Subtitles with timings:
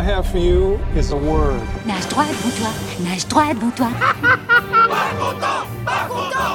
[0.00, 1.60] I have for you is a word.
[1.84, 2.70] Nage droit devant toi,
[3.04, 3.88] nage droit devant toi.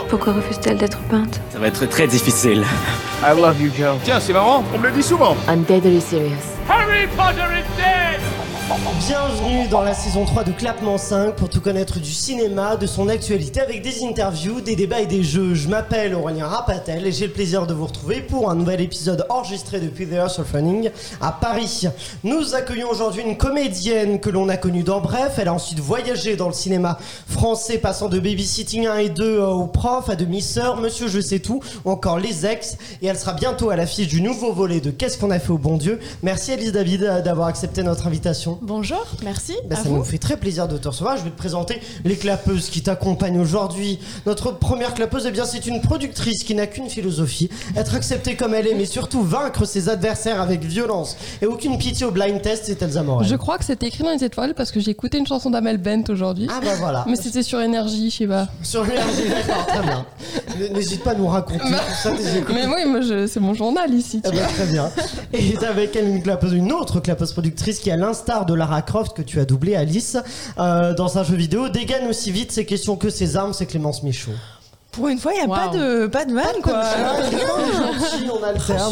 [0.09, 1.39] Pourquoi refuse-t-elle d'être peinte?
[1.51, 2.65] Ça va être très difficile.
[3.23, 3.99] I love you, Joe.
[4.03, 5.37] Tiens, c'est marrant, on me le dit souvent.
[5.47, 6.55] I'm deadly serious.
[8.67, 13.09] Bienvenue dans la saison 3 de Clapement 5 pour tout connaître du cinéma, de son
[13.09, 15.53] actualité avec des interviews, des débats et des jeux.
[15.53, 19.27] Je m'appelle Aurélien Rapatel et j'ai le plaisir de vous retrouver pour un nouvel épisode
[19.29, 20.89] enregistré depuis The Earth of Running
[21.21, 21.83] à Paris.
[22.23, 25.35] Nous accueillons aujourd'hui une comédienne que l'on a connue dans Bref.
[25.37, 26.97] Elle a ensuite voyagé dans le cinéma
[27.27, 31.39] français passant de Babysitting 1 et 2 euh, au prof à demi-sœur, Monsieur Je sais
[31.39, 34.89] tout ou encore Les Ex et elle sera bientôt à l'affiche du nouveau volet de
[34.89, 35.99] Qu'est-ce qu'on a fait au bon Dieu?
[36.23, 38.54] Merci Alice David euh, d'avoir accepté notre invitation.
[38.61, 39.53] Bonjour, merci.
[39.69, 39.97] Bah, à ça vous.
[39.97, 41.17] nous fait très plaisir de te recevoir.
[41.17, 43.99] Je vais te présenter les clapeuses qui t'accompagnent aujourd'hui.
[44.25, 48.53] Notre première clapeuse, eh bien, c'est une productrice qui n'a qu'une philosophie être acceptée comme
[48.53, 52.63] elle est, mais surtout vaincre ses adversaires avec violence et aucune pitié au blind test.
[52.65, 53.27] C'est Elsa Morel.
[53.27, 55.77] Je crois que c'était écrit dans les étoiles parce que j'ai écouté une chanson d'Amel
[55.77, 56.47] Bent aujourd'hui.
[56.49, 57.05] Ah bah voilà.
[57.07, 58.47] Mais c'était sur énergie, je sais pas.
[58.63, 60.05] Sur l'énergie, d'accord, très bien.
[60.73, 61.67] N'hésite pas à nous raconter tout
[62.01, 62.11] ça.
[62.11, 62.55] tes écoutes.
[62.55, 64.21] Mais oui, moi je- c'est mon journal ici.
[64.23, 64.47] Eh ben, vois.
[64.47, 64.89] très bien.
[65.33, 69.15] Et avec elle une, clapeuse, une autre clapeuse productrice qui, à l'instar de Lara Croft
[69.15, 70.17] que tu as doublé Alice
[70.57, 74.03] euh, dans un jeu vidéo, dégaine aussi vite ses questions que ses armes, c'est Clémence
[74.03, 74.31] Michaud.
[74.95, 75.55] Pour une fois, il n'y a Wow.
[75.71, 76.81] pas de, pas de vanne, quoi.
[76.83, 77.17] Ah,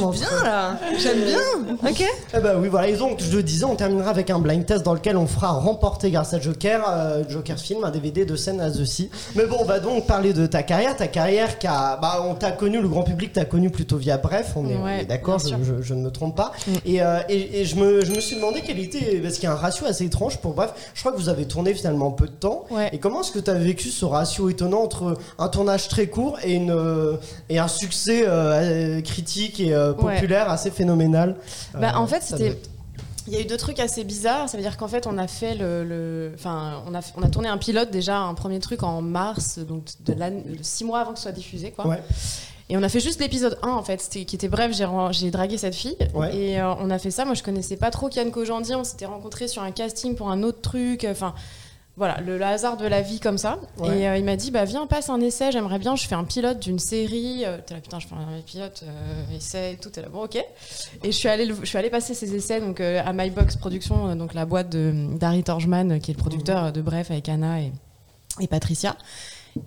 [0.02, 0.78] on bien, là.
[0.98, 1.90] J'aime bien.
[1.90, 2.04] Ok.
[2.36, 2.88] Eh ben oui, voilà.
[2.88, 5.52] Et donc, je le disais, on terminera avec un blind test dans lequel on fera
[5.52, 9.10] remporter grâce à Joker, euh, Joker film, un DVD de scène à The Sea.
[9.36, 10.96] Mais bon, on va donc parler de ta carrière.
[10.96, 14.18] Ta carrière qui a, bah, on t'a connu, le grand public t'a connu plutôt via
[14.18, 16.52] Bref, on est, on Ouais, est d'accord, je, je- je ne me trompe pas.
[16.86, 19.48] Et, euh, et, et je, me, je me suis demandé quel était, parce qu'il y
[19.48, 20.72] a un ratio assez étrange pour Bref.
[20.94, 22.66] Je crois que vous avez tourné finalement peu de temps.
[22.70, 22.90] Ouais.
[22.94, 26.40] Et comment est-ce que tu as vécu ce ratio étonnant entre un tournage très court
[26.44, 27.18] et, une, euh,
[27.50, 31.36] et un succès euh, critique et euh, populaire assez phénoménal
[31.80, 32.58] Bah, en fait, c'était.
[33.28, 34.50] Il y a eu deux trucs assez bizarres.
[34.50, 35.84] Ça veut dire qu'en fait, on a fait le.
[35.86, 39.60] le- Enfin, on a, on a tourné un pilote déjà, un premier truc en mars,
[39.60, 40.14] donc de
[40.62, 41.88] six mois avant que ce soit diffusé, quoi.
[41.88, 42.02] Ouais.
[42.70, 44.72] Et on a fait juste l'épisode 1 en fait, c'était- qui était bref,
[45.12, 45.96] j'ai dragué cette fille.
[46.16, 46.36] Ouais.
[46.36, 49.06] Et euh, on a fait ça, moi je connaissais pas trop Kian Kojandi, on s'était
[49.06, 51.34] rencontrés sur un casting pour un autre truc, enfin
[51.96, 53.60] voilà, le, le hasard de la vie comme ça.
[53.78, 54.00] Ouais.
[54.00, 56.24] Et euh, il m'a dit, bah viens, passe un essai, j'aimerais bien, je fais un
[56.24, 57.44] pilote d'une série.
[57.46, 60.36] Euh, T'es là, putain, je fais un pilote, euh, essai, tout, t'es là, bon ok.
[60.38, 60.46] Et
[61.06, 64.16] je suis allée, je suis allée passer ces essais donc, euh, à MyBox Productions, euh,
[64.16, 67.30] donc la boîte de- d'Harry Torgman, euh, qui est le producteur euh, de Bref avec
[67.30, 67.72] Anna et,
[68.40, 68.96] et Patricia.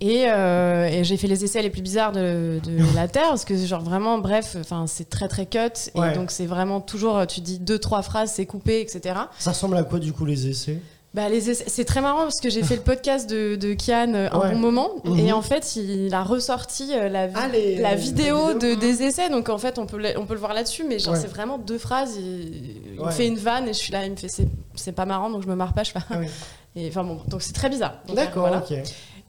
[0.01, 3.55] Et, et j'ai fait les essais les plus bizarres de, de la Terre, parce que
[3.55, 4.57] genre vraiment, bref,
[4.87, 5.59] c'est très très cut,
[5.95, 6.11] Ouais.
[6.11, 9.15] et donc c'est vraiment toujours, tu dis deux, trois phrases, c'est coupé, etc.
[9.39, 10.79] Ça ressemble à quoi du coup les essais?
[11.13, 14.13] Bah, les essais- c'est très marrant parce que j'ai fait le podcast de, de Kian
[14.13, 14.51] euh, un Ouais.
[14.51, 15.19] bon moment, Mhm.
[15.19, 19.29] et en fait il a ressorti euh, la, Ah, les- la vidéo de, des essais,
[19.29, 21.19] donc en fait on peut, le- on peut le voir là-dessus, mais genre Ouais.
[21.19, 23.07] c'est vraiment deux phrases, il, il Ouais.
[23.07, 25.41] me fait une vanne, et je suis là, il me fait c'est- pas marrant, donc
[25.43, 25.99] je me marre pas, je fais.
[26.11, 26.27] Ah oui.
[26.75, 27.95] Et enfin bon, donc c'est très bizarre.
[28.13, 28.57] D'accord, voilà.
[28.69, 28.77] ok.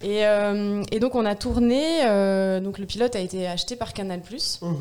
[0.03, 3.93] Et, euh, et donc on a tourné, euh, donc le pilote a été acheté par
[3.93, 4.21] Canal+,
[4.63, 4.77] Mhm,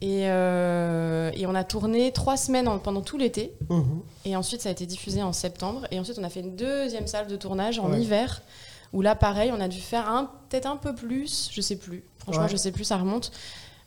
[0.00, 4.00] et, euh, et on a tourné trois semaines en- pendant tout l'été, mhm.
[4.24, 7.06] et ensuite ça a été diffusé en septembre, et ensuite on a fait une deuxième
[7.06, 8.00] salle de tournage en Ouais.
[8.00, 8.40] hiver,
[8.94, 12.02] où là pareil, on a dû faire un peut-être un peu plus, je sais plus,
[12.18, 12.48] franchement Ouais.
[12.48, 13.30] je sais plus, ça remonte.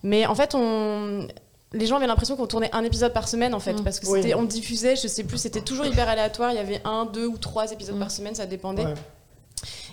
[0.03, 1.27] Mais en fait on...
[1.73, 3.83] Les gens avaient l'impression qu'on tournait un épisode par semaine en fait, Mm.
[3.83, 4.33] parce que Oui.
[4.35, 6.51] on diffusait, je sais plus, c'était toujours hyper aléatoire.
[6.51, 7.99] Il y avait un, deux ou trois épisodes Mm.
[7.99, 8.85] par semaine, ça dépendait.
[8.85, 8.93] Ouais.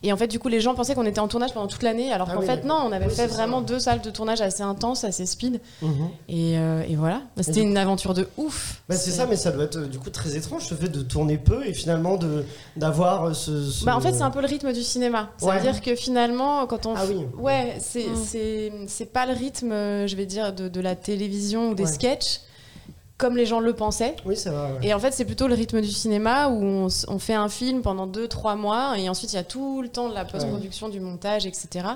[0.05, 2.13] Et en fait, du coup, les gens pensaient qu'on était en tournage pendant toute l'année,
[2.13, 4.11] alors Ah qu'en oui, fait, non, on avait Oui, fait ça, vraiment deux salles de
[4.11, 5.61] tournage assez intenses, assez speed.
[5.81, 6.09] Mhm.
[6.29, 8.83] Et, euh, et voilà, Bah, c'était une aventure de ouf.
[8.89, 11.03] Bah, c'est ça, mais ça doit être euh, du coup très étrange ce fait de
[11.03, 12.45] tourner peu et finalement de
[12.77, 15.31] d'avoir euh, ce, ce- Bah, en fait, c'est un peu le rythme du cinéma.
[15.37, 15.57] Ça Ouais.
[15.59, 16.95] veut dire que finalement, quand on.
[16.97, 17.25] Ah oui.
[17.39, 18.17] Ouais, c'est Mm.
[18.25, 19.73] c'est c'est pas le rythme,
[20.07, 21.89] je vais dire, de, de la télévision ou des Ouais.
[21.93, 22.41] sketchs,
[23.23, 24.17] comme les gens le pensaient.
[24.27, 24.65] Oui, ça va.
[24.65, 24.81] ouais.
[24.83, 28.09] Et en fait, c'est plutôt le rythme du cinéma où on, fait un film pendant
[28.09, 31.47] 2-3 mois et ensuite il y a tout le temps de la post-production, du montage,
[31.47, 31.87] etc.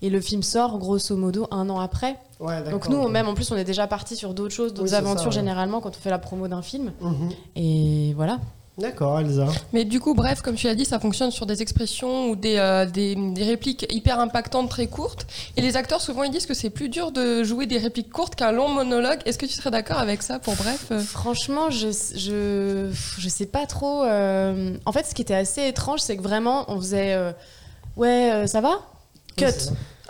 [0.00, 2.16] Et le film sort grosso modo un an après.
[2.40, 4.88] Ouais, Donc nous, même en plus, on est déjà parti sur d'autres choses, d'autres Oui,
[4.88, 6.92] c'est ça, aventures généralement quand on fait la promo d'un film.
[7.02, 7.28] Mhm.
[7.56, 8.38] Et voilà.
[8.80, 9.46] D'accord, Elsa.
[9.72, 12.56] Mais du coup, bref, comme tu l'as dit, ça fonctionne sur des expressions ou des,
[12.56, 15.26] euh, des, des répliques hyper impactantes, très courtes.
[15.56, 18.34] Et les acteurs, souvent, ils disent que c'est plus dur de jouer des répliques courtes
[18.34, 19.20] qu'un long monologue.
[19.26, 23.46] Est-ce que tu serais d'accord avec ça pour bref euh Franchement, je, je, je sais
[23.46, 24.02] pas trop.
[24.04, 27.32] euh, En fait, ce qui était assez étrange, c'est que vraiment, on faisait euh,
[27.96, 28.80] Ouais, euh, ça va?
[29.36, 29.44] Cut.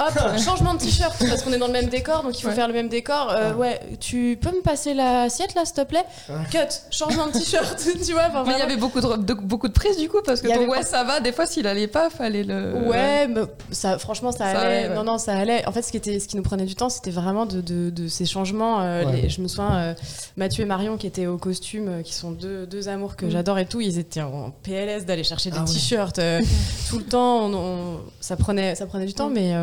[0.00, 2.54] Hop, changement de t-shirt parce qu'on est dans le même décor, donc il faut Ouais.
[2.54, 3.30] faire le même décor.
[3.30, 6.04] Euh, ouais, tu peux me passer l'assiette là, s'il te plaît?
[6.50, 6.58] Cut,
[6.90, 7.76] changement de t-shirt,
[8.06, 8.28] tu vois.
[8.46, 10.68] Mais il y avait beaucoup de, de- beaucoup de prises du coup, parce que ton
[10.68, 12.74] ouais, pas- ça va, des fois s'il allait pas, fallait le.
[12.88, 14.88] Ouais, mais ça, franchement, ça, Ça allait.
[14.88, 14.94] ouais.
[14.94, 15.66] Non, non, ça allait.
[15.66, 17.90] En fait, ce qui, était, ce qui nous prenait du temps, c'était vraiment de, de-
[17.90, 18.80] de ces changements.
[18.80, 19.94] euh, les- je me souviens, euh,
[20.36, 23.30] Mathieu et Marion, qui étaient au costume, qui sont deux, deux amours que Mm.
[23.30, 26.20] j'adore et tout, ils étaient en PLS d'aller chercher des Ah t-shirts
[26.90, 27.44] tout le temps.
[27.46, 29.34] On- on- ça, prenait, ça prenait du temps, Mm.
[29.34, 29.54] mais.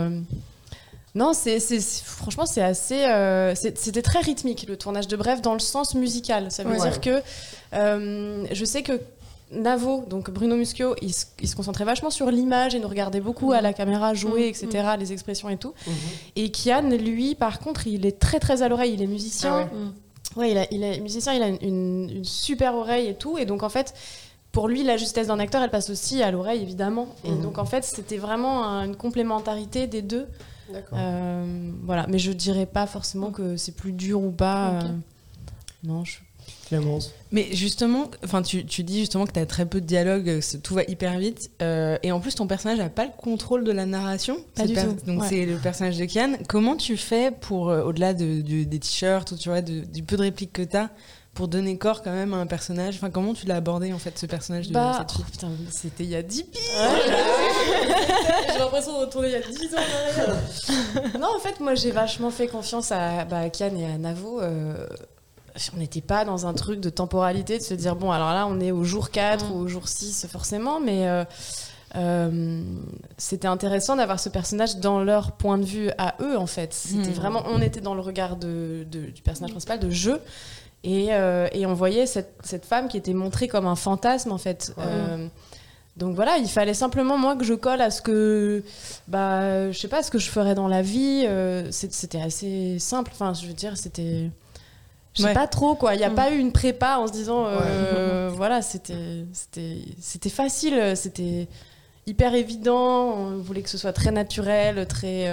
[1.16, 1.60] Non, c'est,
[2.04, 3.06] franchement, c'est assez.
[3.06, 6.52] euh, c'était très rythmique le tournage de Bref dans le sens musical.
[6.52, 6.90] Ça veut Ouais.
[6.90, 7.22] dire que
[7.74, 9.00] euh, je sais que
[9.52, 13.22] Navo, donc Bruno Muschio, il, se- il se concentrait vachement sur l'image et nous regardait
[13.22, 14.66] beaucoup à la caméra jouer, Mm.
[14.66, 15.74] etc., les expressions et tout.
[15.88, 15.94] Mhm.
[16.36, 18.94] Et Kian, lui, par contre, il est très très à l'oreille.
[18.94, 19.54] Il est musicien.
[19.54, 19.66] Ah ouais.
[19.66, 19.94] Mm.
[20.40, 23.38] Ouais, il, a- il est musicien, il a une- une super oreille et tout.
[23.40, 23.94] Et donc, en fait,
[24.52, 27.08] pour lui, la justesse d'un acteur, elle passe aussi à l'oreille, évidemment.
[27.24, 27.42] Et Mhm.
[27.42, 30.28] donc, en fait, c'était vraiment un- une complémentarité des deux.
[30.74, 30.98] D'accord.
[31.02, 34.80] Euh, voilà, mais je dirais pas forcément que c'est plus dur ou pas.
[34.80, 34.82] Euh,
[35.84, 36.18] Non, je...
[36.68, 37.12] Clémence.
[37.32, 40.42] Mais justement, enfin, tu, tu dis justement que tu as très peu de dialogue, euh,
[40.64, 41.50] tout va hyper vite.
[41.62, 44.36] euh, et en plus, ton personnage n'a pas le contrôle de la narration.
[44.56, 45.28] Pas C'est du per- tout, Donc, ouais.
[45.30, 46.34] c'est le personnage de Kian.
[46.50, 50.22] Comment tu fais pour, au-delà de, des t-shirts ou tu vois, de- du peu de
[50.24, 50.90] répliques que tu as,
[51.38, 54.18] pour donner corps quand même à un personnage Enfin, comment tu l'as abordé en fait,
[54.18, 56.62] ce personnage de Bah, cette fille oh, putain, c'était il y a 10 piges
[58.54, 61.20] J'ai l'impression de retourner il y a 10 ans en arrière.
[61.20, 64.42] Non, en fait, moi, j'ai vachement fait confiance à, bah, à Kian et à Navo.
[64.42, 64.88] euh,
[65.74, 68.60] on n'était pas dans un truc de temporalité, de se dire, bon, alors là, on
[68.60, 69.52] est au jour 4 Mm.
[69.52, 71.24] ou au jour 6, forcément, mais euh,
[71.96, 72.62] euh,
[73.18, 76.74] c'était intéressant d'avoir ce personnage dans leur point de vue à eux, en fait.
[76.74, 77.14] C'était Mm.
[77.14, 80.20] vraiment, on était dans le regard de, de- du personnage principal, de jeu.
[80.84, 84.38] Et, euh, et on voyait cette, cette femme qui était montrée comme un fantasme, en
[84.38, 84.74] fait.
[84.78, 84.84] Ouais.
[84.88, 85.28] Euh,
[85.98, 88.64] donc voilà, il fallait simplement, moi, que je colle à ce que,
[89.08, 91.24] bah, je sais pas, ce que je ferais dans la vie.
[91.28, 93.12] euh, c'était assez simple.
[93.14, 94.30] Enfin, je veux dire, c'était.
[95.16, 95.34] Je sais Ouais.
[95.34, 95.96] pas trop, quoi.
[95.96, 96.16] Il n'y a Mm.
[96.16, 101.48] pas eu une prépa en se disant, euh, voilà, c'était facile, c'était
[102.06, 103.14] hyper évident.
[103.16, 105.26] On voulait que ce soit très naturel, très.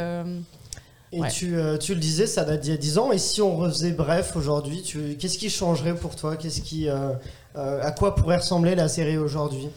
[1.16, 1.28] Et Ouais.
[1.30, 3.12] tu, euh, tu le disais, ça date d'il y a 10 ans.
[3.12, 4.82] Et si on refaisait bref aujourd'hui,
[5.18, 6.36] qu'est-ce qui changerait pour toi?
[6.36, 7.10] Qu'est-ce qui, euh,
[7.56, 9.68] euh, À quoi pourrait ressembler la série aujourd'hui?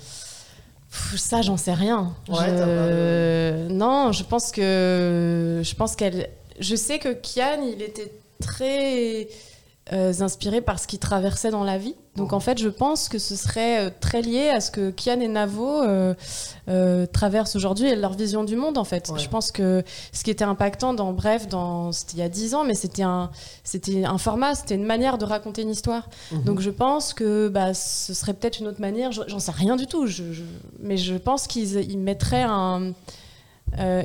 [1.16, 2.14] Ça, j'en sais rien.
[2.30, 6.30] Ouais, Je- Non, je pense que je pense qu'elle.
[6.60, 8.12] Je sais que Kian, il était
[8.42, 9.28] très
[9.94, 11.96] euh, inspiré par ce qu'il traversait dans la vie.
[12.16, 15.20] Donc en fait, je pense que ce serait euh, très lié à ce que Kian
[15.20, 16.16] et Navo euh,
[16.68, 18.78] euh, traversent aujourd'hui et leur vision du monde.
[18.80, 19.20] En fait, Ouais.
[19.20, 22.56] je pense que ce qui était impactant dans Bref, dans c'était il y a dix
[22.56, 23.30] ans, mais c'était un
[23.64, 26.10] c'était un format, c'était une manière de raconter une histoire.
[26.32, 26.44] Mhm.
[26.44, 29.86] Donc je pense que bah, ce serait peut-être une autre manière, j'en sais rien du
[29.86, 30.44] tout, je- je-
[30.80, 32.94] mais je pense qu'ils ils mettraient un,
[33.80, 34.04] euh,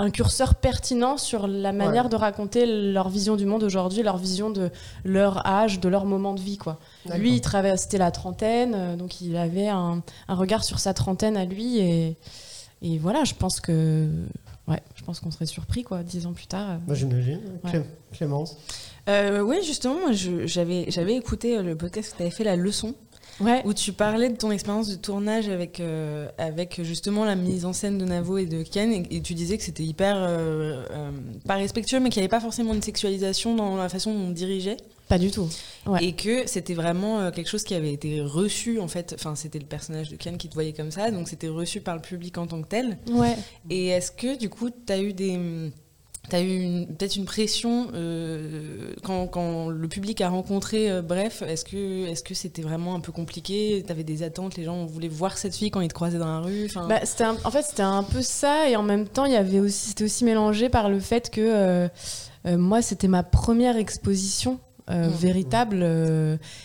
[0.00, 2.10] un curseur pertinent sur la manière Ouais.
[2.10, 4.70] de raconter leur vision du monde aujourd'hui, leur vision de
[5.04, 6.56] leur âge, de leur moment de vie.
[6.56, 6.78] Quoi.
[7.16, 7.42] Lui, il
[7.76, 11.78] c'était la trentaine, euh, donc il avait un, un regard sur sa trentaine à lui,
[11.78, 12.16] et,
[12.82, 14.08] et voilà, je pense que...
[14.68, 16.78] Ouais, je pense qu'on serait surpris, quoi, dix ans plus tard.
[16.86, 17.40] Moi, j'imagine.
[17.64, 17.82] Ouais.
[18.12, 18.56] Clémence?
[19.08, 20.12] Euh, Oui, justement,
[20.44, 22.94] j'avais j'avais écouté le podcast que tu avais fait, La Leçon.
[23.40, 23.62] Ouais.
[23.64, 27.72] où tu parlais de ton expérience de tournage avec, euh, avec justement la mise en
[27.72, 31.10] scène de Navo et de Ken, et, et tu disais que c'était hyper, euh, euh,
[31.46, 34.30] pas respectueux, mais qu'il n'y avait pas forcément une sexualisation dans la façon dont on
[34.30, 34.76] dirigeait,
[35.08, 35.48] Pas du tout.
[35.86, 36.04] Ouais.
[36.04, 39.66] et que c'était vraiment quelque chose qui avait été reçu, en fait, enfin c'était le
[39.66, 42.46] personnage de Ken qui te voyait comme ça, donc c'était reçu par le public en
[42.46, 42.98] tant que tel.
[43.10, 43.36] Ouais.
[43.70, 45.38] Et est-ce que du coup, tu as eu des...
[46.28, 51.42] T'as eu une- peut-être une pression euh, quand, quand le public a rencontré euh, Bref,
[51.42, 53.82] est-ce que est-ce que c'était vraiment un peu compliqué?
[53.84, 56.40] T'avais des attentes, les gens voulaient voir cette fille quand ils te croisaient dans la
[56.40, 59.32] rue Bah, c'était un- en fait, c'était un peu ça, et en même temps, il
[59.32, 61.88] y avait aussi, c'était aussi mélangé par le fait que euh,
[62.46, 65.08] moi, c'était ma première exposition Mmh.
[65.08, 65.82] véritable,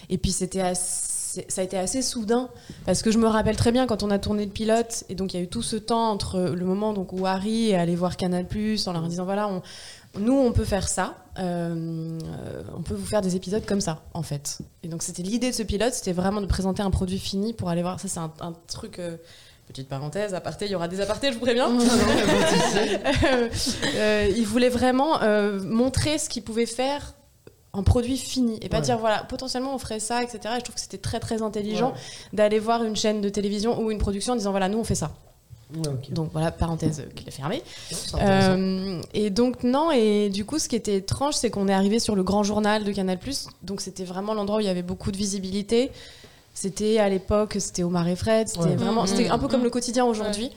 [0.10, 1.12] et puis c'était assez-
[1.48, 2.50] ça a été assez soudain,
[2.86, 5.34] parce que je me rappelle très bien quand on a tourné le pilote, et donc
[5.34, 7.96] il y a eu tout ce temps entre le moment donc, où Harry est allé
[7.96, 8.46] voir Canal+,
[8.86, 9.62] en leur disant voilà, on,
[10.20, 11.16] nous, on peut faire ça.
[11.40, 12.18] euh,
[12.78, 14.60] on peut vous faire des épisodes comme ça, en fait.
[14.84, 17.70] Et donc, c'était l'idée de ce pilote, c'était vraiment de présenter un produit fini pour
[17.70, 18.00] aller voir.
[18.00, 19.00] Ça, c'est un, un truc.
[19.00, 19.18] euh,
[19.68, 21.70] petite parenthèse, aparté, il y aura des apartés, je vous préviens.
[23.26, 23.50] Euh,
[23.96, 27.15] euh, il voulait vraiment euh, montrer ce qu'il pouvait faire
[27.78, 28.84] en produit fini et pas Ouais.
[28.84, 31.90] dire voilà potentiellement on ferait ça etc et je trouve que c'était très très intelligent
[31.92, 32.00] Ouais.
[32.34, 34.96] d'aller voir une chaîne de télévision ou une production en disant voilà nous on fait
[34.96, 35.12] ça
[35.76, 37.64] Ouais, donc voilà parenthèse euh, qu'il a fermée
[38.22, 41.98] euh, et donc non, et du coup ce qui était étrange, c'est qu'on est arrivé
[42.00, 43.18] sur le grand journal de Canal+,
[43.64, 45.92] donc c'était vraiment l'endroit où il y avait beaucoup de visibilité.
[46.54, 49.08] C'était à l'époque, c'était Omar et Fred, c'était vraiment, Mhm.
[49.08, 49.66] c'était un peu comme Mhm.
[49.66, 50.52] le quotidien aujourd'hui.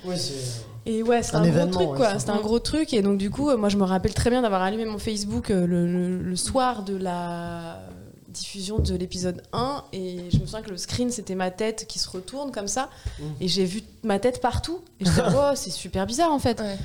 [0.88, 2.18] Ouais, c'est- Et ouais, c'était Un un, gros truc, ouais, quoi.
[2.18, 2.92] C'était un gros truc.
[2.95, 5.50] Et donc, du coup, euh, moi, je me rappelle très bien d'avoir allumé mon Facebook
[5.50, 7.80] euh, le, le- le soir de la
[8.28, 9.85] diffusion de l'épisode 1.
[9.92, 12.88] Et je me souviens que le screen, c'était ma tête qui se retourne comme ça.
[13.18, 13.23] Mm.
[13.40, 14.80] Et j'ai vu ma tête partout.
[15.00, 16.61] Et je disais, oh, c'est super bizarre, en fait.
[16.61, 16.76] Ouais.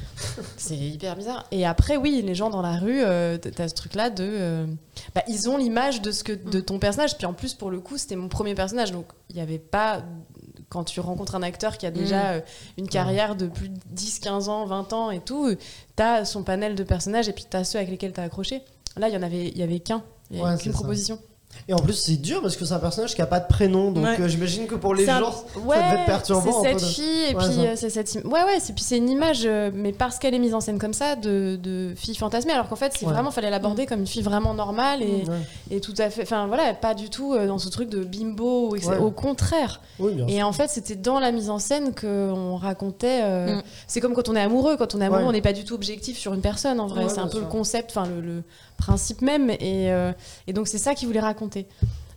[0.57, 1.45] C'est hyper bizarre.
[1.51, 4.23] Et après, oui, les gens dans la rue, euh, t'as ce truc-là de.
[4.25, 4.65] euh,
[5.13, 7.17] bah, ils ont l'image de, ce que, de ton personnage.
[7.17, 8.91] Puis en plus, pour le coup, c'était mon premier personnage.
[8.91, 10.01] Donc, il n'y avait pas.
[10.73, 12.41] Quand tu rencontres un acteur qui a déjà euh,
[12.79, 15.55] une carrière de plus de 10, 15 ans, 20 ans et tout,
[15.95, 18.63] t'as son panel de personnages et puis t'as ceux avec lesquels t'as accroché.
[18.97, 20.03] Là, il y en avait, il y avait qu'un.
[20.31, 20.79] Il y Ouais, avait qu'une ça.
[21.67, 23.91] Et en plus, c'est dur parce que c'est un personnage qui a pas de prénom,
[23.91, 24.19] donc Ouais.
[24.19, 25.33] euh, j'imagine que pour les un- gens,
[25.65, 27.61] ouais, devait être perturbant, C'est cette de- fille, et Ouais, puis ça.
[27.61, 28.15] euh, c'est cette.
[28.25, 30.77] Ouais, ouais, c'est puis c'est une image, euh, mais parce qu'elle est mise en scène
[30.77, 33.13] comme ça, de, de fille fantasmée, alors qu'en fait, c'est Ouais.
[33.13, 35.37] vraiment, fallait l'aborder comme une fille vraiment normale et, Ouais.
[35.71, 36.23] et tout à fait.
[36.23, 38.91] Enfin, voilà, pas du tout dans ce truc de bimbo, ou etc.
[38.91, 38.97] Ouais.
[38.97, 39.79] au contraire.
[39.99, 40.11] Oui.
[40.27, 43.21] Et en fait, c'était dans la mise en scène qu'on racontait.
[43.23, 43.61] euh, Mm.
[43.87, 44.75] C'est comme quand on est amoureux.
[44.77, 45.27] Quand on est amoureux, Ouais.
[45.29, 47.03] on n'est pas du tout objectif sur une personne, en vrai.
[47.05, 48.43] Ouais, c'est un peu le concept, enfin, le, le
[48.77, 49.49] principe même.
[49.49, 50.11] Et, euh,
[50.47, 51.42] et donc, c'est ça qu'il voulait raconter.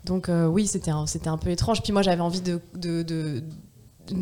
[0.04, 1.82] Donc, euh, oui, c'était un, c'était un peu étrange.
[1.82, 2.60] Puis moi, j'avais envie de.
[2.74, 3.42] de, de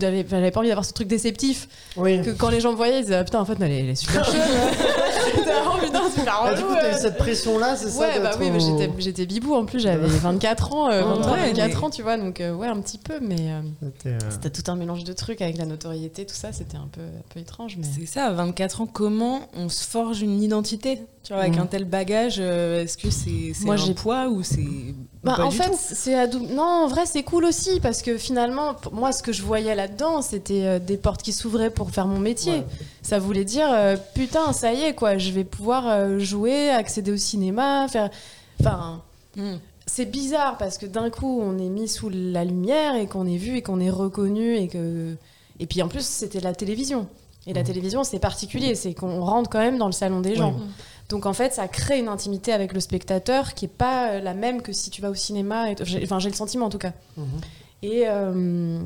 [0.01, 1.69] j'avais j'avais pas envie d'avoir ce truc déceptif
[1.99, 2.23] Oui.
[2.23, 3.91] que quand les gens me voyaient ils disaient ah, putain en fait elle est, elle
[3.91, 4.35] est super chaude
[5.67, 8.50] oh putain super Ah, du coup, t'as eu cette pression-là, c'est ça Ouais, bah oui,
[8.50, 11.91] mais j'étais, j'étais bibou en plus, j'avais 24 ans, euh, 23, Ouais, 24 mais- ans,
[11.91, 14.76] tu vois, donc euh, ouais, un petit peu, mais euh, C'était, euh, c'était tout un
[14.76, 17.76] mélange de trucs avec la notoriété, tout ça, c'était un peu, un peu étrange.
[17.79, 17.87] Mais...
[17.99, 21.61] C'est ça, à 24 ans, comment on se forge une identité Tu vois, avec Mm.
[21.61, 24.64] un tel bagage, euh, est-ce que c'est c'est Moi, un j'ai- poids ou c'est.
[25.25, 28.76] Bah, en fait, c'est à double- Non, en vrai, c'est cool aussi parce que finalement,
[28.93, 32.19] moi, ce que je voyais là-dedans, c'était euh, des portes qui s'ouvraient pour faire mon
[32.19, 32.52] métier.
[32.59, 32.66] Ouais.
[33.02, 37.11] Ça voulait dire, euh, putain, ça y est, quoi, je vais pouvoir euh, jouer, accéder
[37.12, 38.11] au cinéma, faire.
[38.61, 39.00] Enfin.
[39.37, 39.54] Mm.
[39.87, 43.37] C'est bizarre parce que d'un coup, on est mis sous la lumière et qu'on est
[43.37, 45.14] vu et qu'on est reconnu et que.
[45.61, 47.07] Et puis en plus, c'était la télévision.
[47.47, 47.66] Et la Mhm.
[47.66, 50.54] télévision, c'est particulier, c'est qu'on rentre quand même dans le salon des gens.
[51.09, 54.33] Donc en fait, ça crée une intimité avec le spectateur qui est pas euh, la
[54.35, 55.71] même que si tu vas au cinéma.
[55.71, 56.93] et Enfin, j'ai le sentiment en tout cas.
[57.17, 57.27] Mhm.
[57.83, 58.81] Et euh,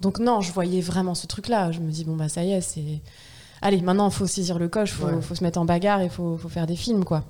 [0.00, 1.72] donc non, je voyais vraiment ce truc-là.
[1.72, 3.00] Je me dis bon bah ça y est, c'est.
[3.62, 5.22] Allez, maintenant, il faut saisir le coche, faut, Ouais.
[5.22, 7.24] faut se mettre en bagarre et faut, faut faire des films, quoi.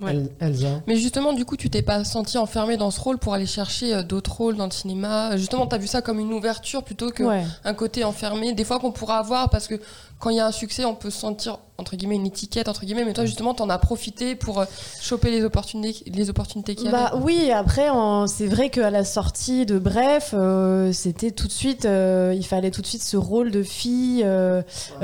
[0.00, 0.10] Ouais.
[0.12, 0.80] El- Elsa.
[0.88, 3.94] Mais justement, du coup, tu t'es pas senti enfermé dans ce rôle pour aller chercher
[3.94, 5.36] euh, d'autres rôles dans le cinéma?
[5.36, 7.74] Justement, t'as vu ça comme une ouverture plutôt qu'un Ouais.
[7.76, 8.52] côté enfermé.
[8.54, 9.80] Des fois qu'on pourra avoir parce que
[10.18, 12.84] quand il y a un succès, on peut se sentir entre guillemets une étiquette entre
[12.84, 13.04] guillemets.
[13.04, 14.64] Mais toi, justement, t'en as profité pour euh,
[15.00, 19.04] choper les opportunités, les opportunités qu'il y Bah oui, après, en- c'est vrai qu'à la
[19.04, 23.16] sortie de Bref, euh, c'était tout de suite, euh, il fallait tout de suite ce
[23.16, 24.62] rôle de fille euh,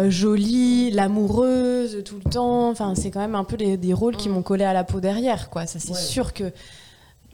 [0.09, 2.71] jolie, l'amoureuse tout le temps.
[2.71, 4.33] Enfin, c'est quand même un peu les- des rôles qui Mm.
[4.33, 5.67] m'ont collé à la peau derrière, quoi.
[5.67, 5.99] Ça, c'est Ouais.
[5.99, 6.53] sûr que.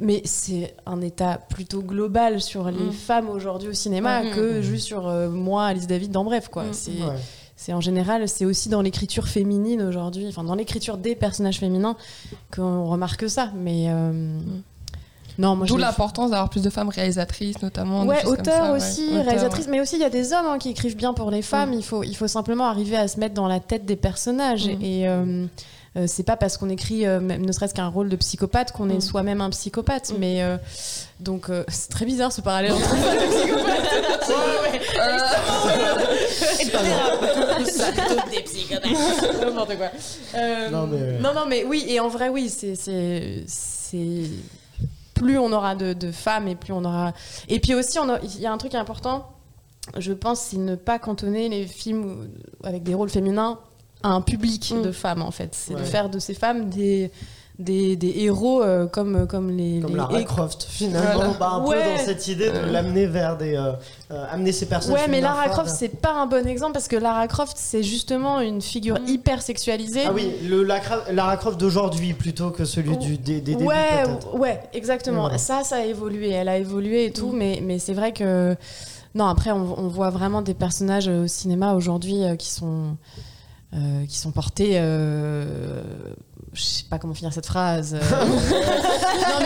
[0.03, 2.93] Mais c'est un état plutôt global sur les Mm.
[2.93, 4.31] femmes aujourd'hui au cinéma Mm.
[4.35, 6.65] que juste sur euh, moi, Alice David, dans Bref, quoi.
[6.73, 7.17] C'est Ouais.
[7.61, 11.95] C'est en général, c'est aussi dans l'écriture féminine aujourd'hui, enfin dans l'écriture des personnages féminins
[12.50, 13.50] qu'on remarque ça.
[13.55, 14.40] Mais euh,
[15.38, 18.07] non, moi D'où l'importance d'avoir plus de femmes réalisatrices, notamment.
[18.07, 18.79] Ouais, choses comme auteur ça, ouais.
[18.79, 21.31] aussi, Auteur, réalisatrice, mais aussi il y a des hommes hein, qui écrivent bien pour
[21.31, 21.73] les femmes.
[21.73, 21.75] Mm.
[21.75, 24.67] Il, faut, il faut simplement arriver à se mettre dans la tête des personnages.
[24.67, 24.83] Mm.
[24.83, 25.47] Et euh,
[25.97, 28.97] euh, c'est pas parce qu'on écrit euh, ne serait-ce qu'un rôle de psychopathe qu'on est
[28.99, 29.01] Mm.
[29.01, 30.13] soi-même un psychopathe.
[30.13, 30.17] Mm.
[30.19, 30.57] Mais euh,
[31.21, 34.29] donc euh, c'est très bizarre ce parallèle entre femme et psychopathe.
[34.29, 34.81] Ouais, ouais.
[39.45, 39.91] N'importe quoi.
[40.35, 42.75] Euh, Non, mais- non, non, mais oui, et en vrai, oui, c'est.
[42.77, 44.31] c'est- c'est-
[45.15, 47.13] Plus on aura de, de femmes et plus on aura.
[47.49, 49.29] Et puis aussi, il y a un truc important,
[49.99, 52.31] je pense, c'est ne pas cantonner les films
[52.65, 53.59] avec des rôles féminins
[54.02, 54.83] à un public Mm.
[54.83, 55.50] de femmes, en fait.
[55.54, 57.11] C'est de faire de ces femmes des.
[57.59, 59.80] Des, des héros euh, comme, comme les.
[59.80, 61.33] Comme les- Lara Croft, finalement, Voilà.
[61.38, 61.76] bah, un Ouais.
[61.76, 63.54] peu dans cette idée de l'amener vers des.
[63.54, 63.73] euh,
[64.11, 65.02] euh, amener ces personnages.
[65.02, 68.40] Ouais, mais Lara Croft, c'est pas un bon exemple parce que Lara Croft, c'est justement
[68.40, 69.09] une figure Mm.
[69.09, 70.04] hyper sexualisée.
[70.07, 74.59] Ah oui, le Lara, Lara Croft d'aujourd'hui plutôt que celui du, des, des ouais, ouais,
[74.73, 75.28] exactement.
[75.37, 76.30] Ça, ça a évolué.
[76.30, 77.37] Elle a évolué et tout, Mm.
[77.37, 78.57] mais, mais c'est vrai que.
[79.14, 82.97] Non, après, on, on voit vraiment des personnages euh, au cinéma aujourd'hui euh, qui sont.
[83.75, 84.73] Euh, qui sont portés.
[84.75, 86.12] euh,
[86.53, 87.95] je sais pas comment finir cette phrase.
[87.95, 88.00] euh.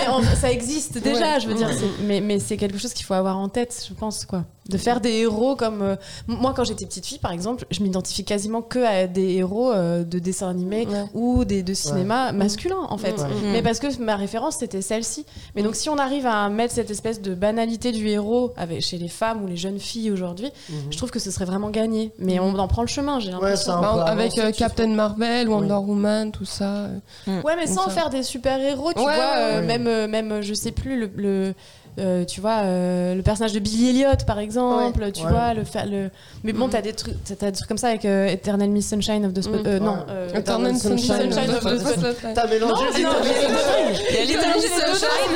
[0.08, 1.40] non, mais ça existe déjà, Ouais.
[1.40, 1.68] je veux dire.
[2.04, 4.44] Mais, mais c'est quelque chose qu'il faut avoir en tête, je pense, quoi.
[4.68, 5.82] De faire des héros comme.
[5.82, 9.70] euh, moi, quand j'étais petite fille, par exemple, je m'identifie quasiment que à des héros
[9.70, 11.04] euh, de dessins animés Ouais.
[11.12, 13.12] ou des, de cinéma masculin, en fait.
[13.18, 13.28] Ouais.
[13.52, 15.26] Mais parce que ma référence, c'était celle-ci.
[15.54, 18.96] Mais donc, si on arrive à mettre cette espèce de banalité du héros avec, chez
[18.96, 20.76] les femmes ou les jeunes filles aujourd'hui, Mhm.
[20.90, 22.12] je trouve que ce serait vraiment gagné.
[22.18, 23.80] Mais on en prend le chemin, j'ai Ouais, l'impression.
[23.82, 25.90] Bah, peu avec euh, tu Captain Marvel, Wonder Oui.
[25.90, 26.88] Woman, tout ça.
[27.26, 29.12] Ouais, mais sans ça- faire des super-héros, tu Ouais, vois.
[29.14, 29.66] ouais, euh, ouais.
[29.66, 31.54] Même, euh, même, je sais plus, le, le,
[31.98, 35.30] euh, tu vois, euh, le personnage de Billy Elliot, par exemple, Ouais, tu ouais.
[35.30, 36.10] vois, le, fa- le...
[36.42, 36.70] Mais bon, Mhm.
[36.72, 39.42] t'as des trucs, t'as des trucs comme ça avec euh, Eternal Miss Sunshine of the
[39.42, 39.60] Spot.
[39.66, 42.34] Euh, Non, euh, Eternal Sunshine Sunshine of the the Spot- Spotlight.
[42.34, 45.34] T'as mélangé Non, Little non, Miss Sunshine Il y a Little Miss Sunshine.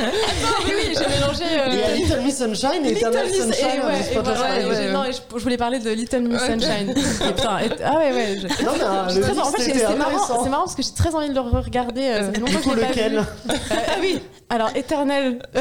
[0.67, 1.45] oui, oui, j'ai mélangé.
[1.69, 3.81] Il y a Little Miss Sunshine et Eternal Sunshine
[4.17, 5.03] of the Non,
[5.37, 6.41] je, voulais parler de Little Miss.
[6.41, 6.93] Sunshine.
[6.95, 8.37] Putain, ah ouais, ouais.
[8.65, 11.41] Non, mais en fait, c'est marrant, c'est marrant parce que j'ai très envie de le
[11.41, 12.21] regarder.
[12.35, 15.39] Du coup, lequel ah oui, alors Éternel.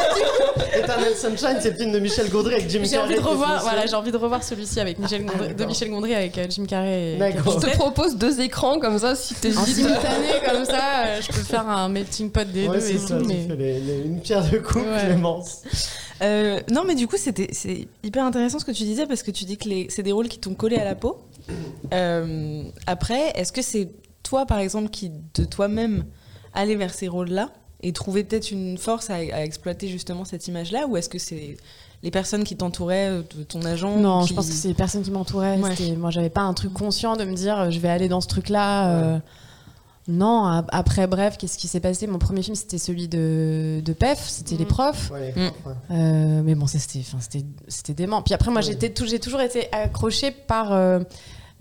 [0.74, 3.04] Eternal Sunshine, c'est le film de Michel Gondry avec Jim J'ai Carrey.
[3.14, 5.64] envie de revoir, voilà, j'ai envie de revoir celui-ci avec Michel Gondry, de.
[5.64, 7.14] Michel Gondry avec euh, Jim Carrey.
[7.14, 7.18] Et.
[7.18, 9.74] Je te propose deux écrans comme ça si En t'hésites.
[9.76, 13.16] simultané comme ça, euh, je peux faire un melting pot des Ouais, deux et ça,
[13.16, 13.22] tout.
[13.22, 13.46] tu Mais...
[13.48, 15.06] fais les- les- une pierre de coups, Ouais.
[15.06, 15.62] Clémence.
[16.22, 19.30] Euh, non, mais du coup, c'était c'est hyper intéressant ce que tu disais parce que
[19.30, 21.18] tu dis que les- c'est des rôles qui t'ont collé à la peau.
[21.92, 23.88] Euh, après, est-ce que c'est
[24.22, 26.04] toi, par exemple, qui de toi-même
[26.54, 27.48] allais vers ces rôles-là?
[27.82, 31.56] Et trouver peut-être une force à, à exploiter justement cette image-là, ou est-ce que c'est
[32.02, 35.02] les personnes qui t'entouraient, euh, ton agent Non, qui- je pense que c'est les personnes
[35.02, 35.58] qui m'entouraient.
[35.58, 35.96] Ouais.
[35.96, 38.28] Moi, j'avais pas un truc conscient de me dire euh, je vais aller dans ce
[38.28, 38.88] truc-là.
[38.90, 39.18] euh,
[40.08, 42.06] Non, après, bref, qu'est-ce qui s'est passé?
[42.08, 44.70] Mon premier film, c'était celui de, de PEF, c'était Les Mhm.
[44.70, 45.10] Profs.
[45.12, 45.40] Ouais, Mm.
[45.40, 45.52] ouais.
[45.92, 48.20] Euh, mais bon, c'était, enfin, c'était, c'était dément.
[48.22, 48.76] Puis après, moi, j'ai
[49.20, 50.72] toujours été accrochée par.
[50.72, 51.00] euh,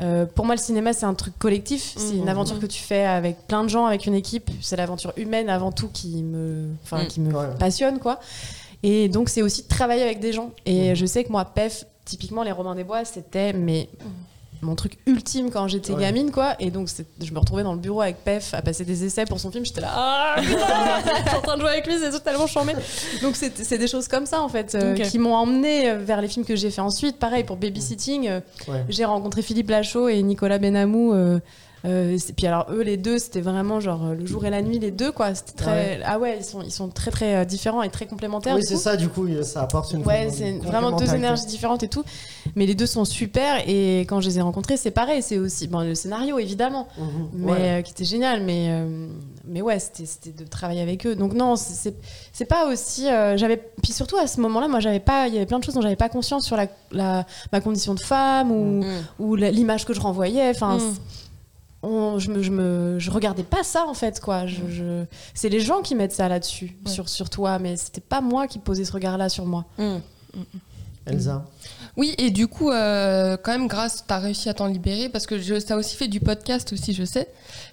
[0.02, 1.94] euh, pour moi, le cinéma, c'est un truc collectif.
[1.98, 2.30] C'est une Mhm.
[2.30, 4.50] aventure que tu fais avec plein de gens, avec une équipe.
[4.62, 7.48] C'est l'aventure humaine avant tout qui me, enfin, qui me Ouais.
[7.60, 8.20] passionne, quoi.
[8.82, 10.52] Et donc, c'est aussi de travailler avec des gens.
[10.66, 13.90] Et je sais que moi, PEF, typiquement, les Robins des Bois, c'était mais
[14.62, 16.02] mon truc ultime quand j'étais Ouais.
[16.02, 16.56] gamine, quoi.
[16.60, 16.90] Et donc,
[17.24, 19.66] je me retrouvais dans le bureau avec PEF à passer des essais pour son film.
[19.66, 22.74] J'étais là, ah, je suis en train de jouer avec lui, c'est totalement chambé.
[23.22, 26.46] Donc, c'est des choses comme ça, en fait, euh, qui m'ont emmené vers les films
[26.46, 27.18] que j'ai fait ensuite.
[27.20, 28.84] Pareil, pour Babysitting, euh, Ouais.
[28.90, 31.14] j'ai rencontré Philippe Lachaud et Nicolas Benamou.
[31.14, 31.40] euh,
[31.86, 34.80] euh, puis alors eux les deux c'était vraiment genre euh, le jour et la nuit
[34.80, 37.82] les deux quoi c'était très ah ouais ils sont ils sont très très euh, différents
[37.84, 41.14] et très complémentaires Oui, c'est ça, du coup, ça apporte une Ouais, c'est vraiment deux
[41.14, 42.04] énergies différentes et tout.
[42.56, 43.62] Mais les deux sont super.
[43.68, 45.22] Et quand je les ai rencontrés, c'est pareil.
[45.22, 47.06] C'est aussi bon, le scénario, évidemment, Mhm.
[47.34, 47.58] mais Ouais.
[47.62, 48.42] euh, qui était génial.
[48.44, 49.08] Mais, euh,
[49.46, 51.16] mais ouais, c'était c'était de travailler avec eux.
[51.16, 51.94] Donc, non, c'est-
[52.34, 53.08] c'est pas aussi.
[53.08, 55.28] euh, j'avais Puis surtout, à ce moment-là, moi, j'avais pas.
[55.28, 57.94] Il y avait plein de choses dont j'avais pas conscience sur la, la- ma condition
[57.94, 58.86] de femme ou, Mm.
[59.20, 60.50] ou l'image que je renvoyais.
[60.50, 60.78] Enfin.
[60.78, 60.96] Mm.
[61.84, 64.46] On- je, me, je, me, je regardais pas ça en fait quoi.
[64.48, 66.92] Je, je- C'est les gens qui mettent ça là-dessus Ouais.
[66.92, 69.66] sur, sur toi, mais c'était pas moi qui posais ce regard-là sur moi.
[69.78, 69.98] Mm.
[71.06, 71.46] Elsa.
[71.98, 75.26] Oui, et du coup, euh, quand même, grâce, tu as réussi à t'en libérer parce
[75.26, 77.28] que je, ça a aussi fait du podcast aussi, je sais.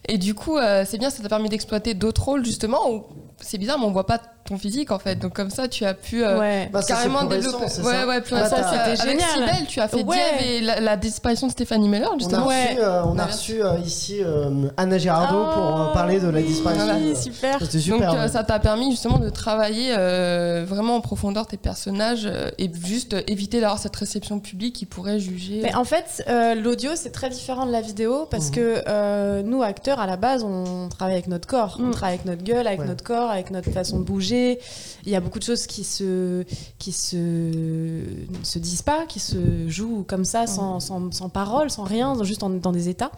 [0.09, 3.05] Et du coup, euh, c'est bien, ça t'a permis d'exploiter d'autres rôles justement où
[3.41, 5.17] c'est bizarre, mais on voit pas ton physique en fait.
[5.17, 6.69] Donc comme ça, tu as pu euh, ouais.
[6.73, 7.65] Bah, ça, carrément développer.
[7.65, 9.29] récent, ouais, ça ouais, plus Ah, bah, c'était Avec génial.
[9.51, 10.17] Cybèle, tu as fait Ouais.
[10.39, 12.45] Diev et la, la disparition de Stéphanie Meller On a justement.
[12.47, 13.31] reçu, euh, on a Ouais.
[13.33, 16.95] reçu euh, ici euh, Anna Girardot Oh, pour euh, parler de la disparition.
[16.97, 17.59] Oui, de- super.
[17.59, 18.13] Donc super.
[18.15, 18.29] euh, ouais.
[18.29, 23.15] ça t'a permis justement de travailler euh, vraiment en profondeur tes personnages euh, et juste
[23.15, 25.59] euh, éviter d'avoir cette réception publique qui pourrait juger.
[25.65, 28.55] Mais en fait, euh, l'audio, c'est très différent de la vidéo parce Mhm.
[28.55, 31.79] que euh, nous, acteurs, à la base, on travaille avec notre corps.
[31.81, 31.91] On Mm.
[31.91, 32.87] travaille avec notre gueule, avec Ouais.
[32.87, 34.59] notre corps, avec notre façon de bouger.
[35.05, 36.45] Il y a beaucoup de choses qui se,
[36.79, 41.71] qui se, ne se disent pas, qui se jouent comme ça, sans, sans, sans parole,
[41.71, 43.11] sans rien, juste en- dans des états.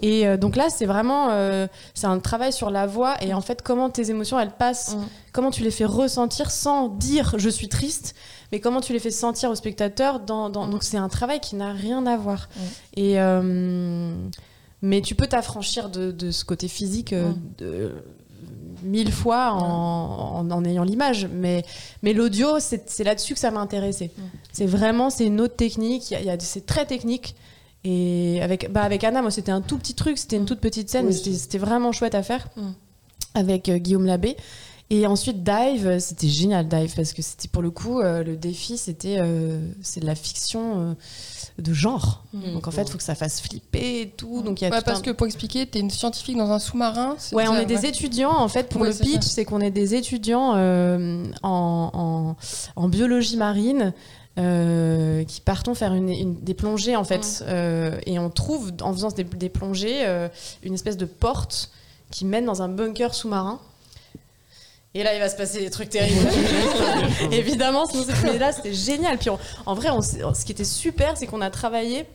[0.00, 3.42] Et euh, donc là, c'est vraiment euh, c'est un travail sur la voix et en
[3.42, 5.00] fait, comment tes émotions, elles passent, Mm.
[5.32, 8.14] comment tu les fais ressentir sans dire je suis triste,
[8.52, 10.20] mais comment tu les fais sentir au spectateur.
[10.20, 12.48] Dans, dans- Donc c'est un travail qui n'a rien à voir.
[12.96, 14.14] Et euh,
[14.80, 17.14] mais tu peux t'affranchir de, de ce côté physique
[17.58, 17.92] de-
[18.82, 21.28] mille fois en, en- en ayant l'image.
[21.32, 21.64] Mais,
[22.02, 24.10] mais l'audio, c'est là-dessus que ça m'a intéressé.
[24.16, 24.22] Mm.
[24.52, 26.10] C'est vraiment, c'est une autre technique.
[26.10, 27.34] Y a- y a- c'est très technique.
[27.84, 30.88] Et avec, bah avec Anna, moi, c'était un tout petit truc, c'était une toute petite
[30.88, 32.70] scène, Oui, mais c'était c'est- c'était vraiment chouette à faire Mm.
[33.34, 34.36] avec euh, Guillaume Labbé.
[34.94, 38.36] Et ensuite, Dive, euh, c'était génial, Dive, parce que c'était pour le coup, euh, le
[38.36, 40.94] défi, c'était euh, c'est de la fiction euh,
[41.58, 42.24] de genre.
[42.34, 42.52] Mm.
[42.52, 44.42] Donc en fait, il faut que ça fasse flipper et tout.
[44.42, 46.50] Donc y a Ouais, tout parce un- que pour expliquer, tu es une scientifique dans
[46.50, 47.16] un sous-marin.
[47.32, 48.36] Ouais, on est des étudiants.
[48.36, 52.36] En fait, pour Ouais, le pitch, c'est qu'on est des étudiants en, en,
[52.76, 53.94] en biologie marine.
[54.36, 57.42] qui partons faire une, une- des plongées en fait
[58.06, 60.04] et on trouve en faisant des, des plongées
[60.62, 61.70] une espèce de porte
[62.10, 63.58] qui mène dans un bunker sous-marin
[64.94, 66.28] et là il va se passer des trucs terribles
[67.32, 69.18] évidemment sinon c'est- mais là c'était génial.
[69.18, 72.06] Puis on- en vrai on ce qui était super c'est qu'on a travaillé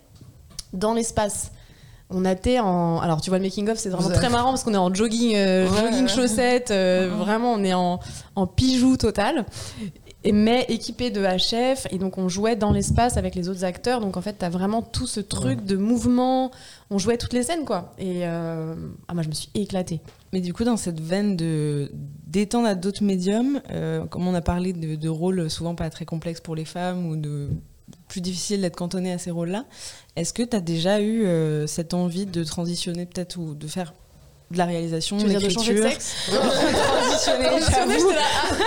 [0.73, 1.51] dans l'espace.
[2.09, 4.29] On a été en alors tu vois le making of c'est vraiment Vous avez- très
[4.29, 6.07] marrant parce qu'on est en jogging euh, Ouais, jogging ouais.
[6.07, 7.99] chaussettes euh, vraiment on est en,
[8.35, 9.45] en pigeou total.
[10.23, 14.01] Et mais équipé de HF et donc on jouait dans l'espace avec les autres acteurs.
[14.01, 16.51] Donc en fait t'as vraiment tout ce truc de mouvement.
[16.89, 17.93] On jouait toutes les scènes quoi.
[17.99, 18.73] Et euh,
[19.07, 19.99] ah moi je me suis éclatée
[20.33, 21.91] Mais du coup, dans cette veine de
[22.27, 26.41] d'étendre à d'autres médiums, euh, comme on a parlé de, rôles souvent pas très complexes
[26.41, 27.49] pour les femmes ou de
[28.09, 29.65] plus difficile d'être cantonné à ces rôles-là,
[30.17, 33.93] est-ce que tu as déjà eu euh, cette envie de transitionner peut-être ou de faire
[34.51, 38.11] de la réalisation, de changer de l'écriture sexe Transitionner, j'avoue.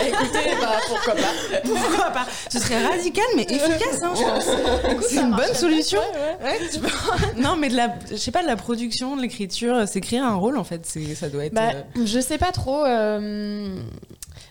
[0.07, 5.05] écoutez bah pourquoi pas Pourquoi pas Ce serait radical mais efficace, hein, je pense.
[5.09, 6.01] C'est une bonne solution.
[6.43, 9.85] Ouais, tu peux- non, mais de la, je sais pas, de la production, de l'écriture,
[9.89, 10.83] c'est créer un rôle en fait.
[10.85, 11.55] C'est, ça doit être.
[11.55, 12.85] Bah, euh, je sais pas trop.
[12.85, 13.75] euh,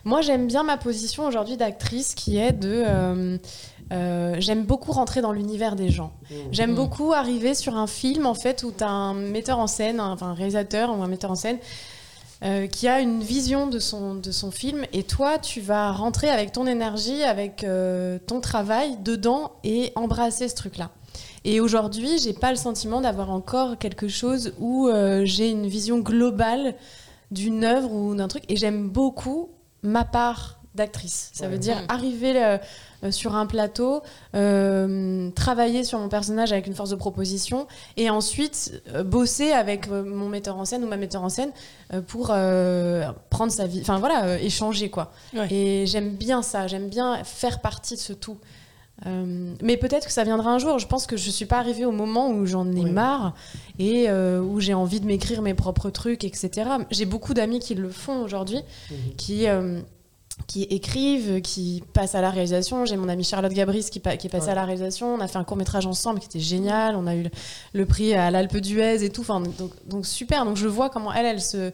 [0.06, 2.84] moi, j'aime bien ma position aujourd'hui d'actrice qui est de.
[2.88, 3.38] euh,
[3.92, 6.12] euh, j'aime beaucoup rentrer dans l'univers des gens.
[6.52, 6.76] J'aime Mm.
[6.76, 10.12] beaucoup arriver sur un film en fait où tu as un metteur en scène, un-
[10.12, 11.58] enfin un réalisateur ou un metteur en scène
[12.44, 16.30] euh, qui a une vision de son, de son film et toi tu vas rentrer
[16.30, 20.90] avec ton énergie, avec euh, ton travail dedans et embrasser ce truc-là.
[21.46, 24.90] Et aujourd'hui, j'ai pas le sentiment d'avoir encore quelque chose où
[25.24, 26.76] j'ai une vision globale
[27.32, 28.44] d'une œuvre ou d'un truc.
[28.50, 29.50] Et j'aime beaucoup
[29.82, 31.30] ma part d'actrice.
[31.34, 31.86] Ça veut dire Mm.
[31.90, 32.58] arriver euh,
[33.04, 34.02] euh, sur un plateau,
[34.36, 39.88] euh, travailler sur mon personnage avec une force de proposition, et ensuite euh, bosser avec
[39.90, 41.52] mon metteur en scène ou ma metteur en scène
[42.08, 42.28] pour
[43.30, 45.12] prendre sa vie, enfin voilà, échanger quoi.
[45.34, 45.48] Ouais.
[45.54, 48.38] Et j'aime bien ça, j'aime bien faire partie de ce tout.
[49.06, 50.78] Euh, mais peut-être que ça viendra un jour.
[50.78, 52.92] Je pense que je suis pas arrivée au moment où j'en ai Oui.
[52.92, 53.34] marre
[53.80, 56.70] et euh, où j'ai envie de m'écrire mes propres trucs, etc.
[56.92, 58.60] J'ai beaucoup d'amis qui le font aujourd'hui,
[59.16, 59.80] qui euh,
[60.48, 62.86] qui écrivent, qui passent à la réalisation.
[62.86, 64.52] J'ai mon amie Charlotte Gabris qui, pa- qui est passée Ouais.
[64.52, 65.14] à la réalisation.
[65.14, 66.96] On a fait un court métrage ensemble qui était génial.
[66.96, 67.30] On a eu le,
[67.74, 69.22] le prix à l'Alpe d'Huez et tout.
[69.22, 70.46] Enfin, donc, donc super.
[70.46, 71.72] Donc je vois comment elle, elle se,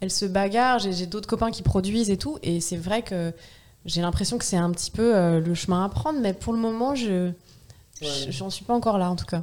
[0.00, 0.78] elle se bagarre.
[0.78, 2.38] J'ai d'autres copains qui produisent et tout.
[2.42, 3.32] Et c'est vrai que
[3.84, 6.18] j'ai l'impression que c'est un petit peu euh, le chemin à prendre.
[6.20, 7.30] Mais pour le moment, je
[8.00, 9.42] je- j'en suis pas encore là en tout cas.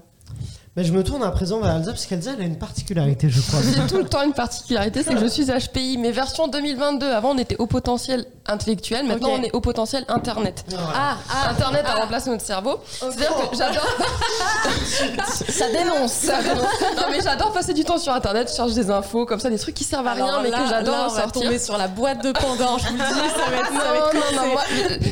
[0.78, 3.42] Mais je me tourne à présent vers Elsa parce qu'Elsa elle a une particularité, je
[3.42, 3.60] crois.
[3.76, 7.08] J'ai tout le temps une particularité, c'est que je suis HPI, mais version 2022.
[7.12, 10.64] Avant, on était au potentiel intellectuel, maintenant on est au potentiel internet.
[10.96, 12.80] Ah, ah, Internet a remplacé notre cerveau.
[13.00, 13.86] C'est-à-dire que j'adore.
[15.50, 16.12] Ça dénonce.
[16.12, 16.62] Ça dénonce.
[16.98, 19.60] non, mais j'adore passer du temps sur Internet, je cherche des infos, comme ça, des
[19.60, 21.42] trucs qui servent à rien, mais là- que j'adore on va ressortir.
[21.44, 22.80] tomber sur la boîte de Pandore.
[22.80, 24.62] Je vous le dis, ça va être, ça va être Non, non, moi,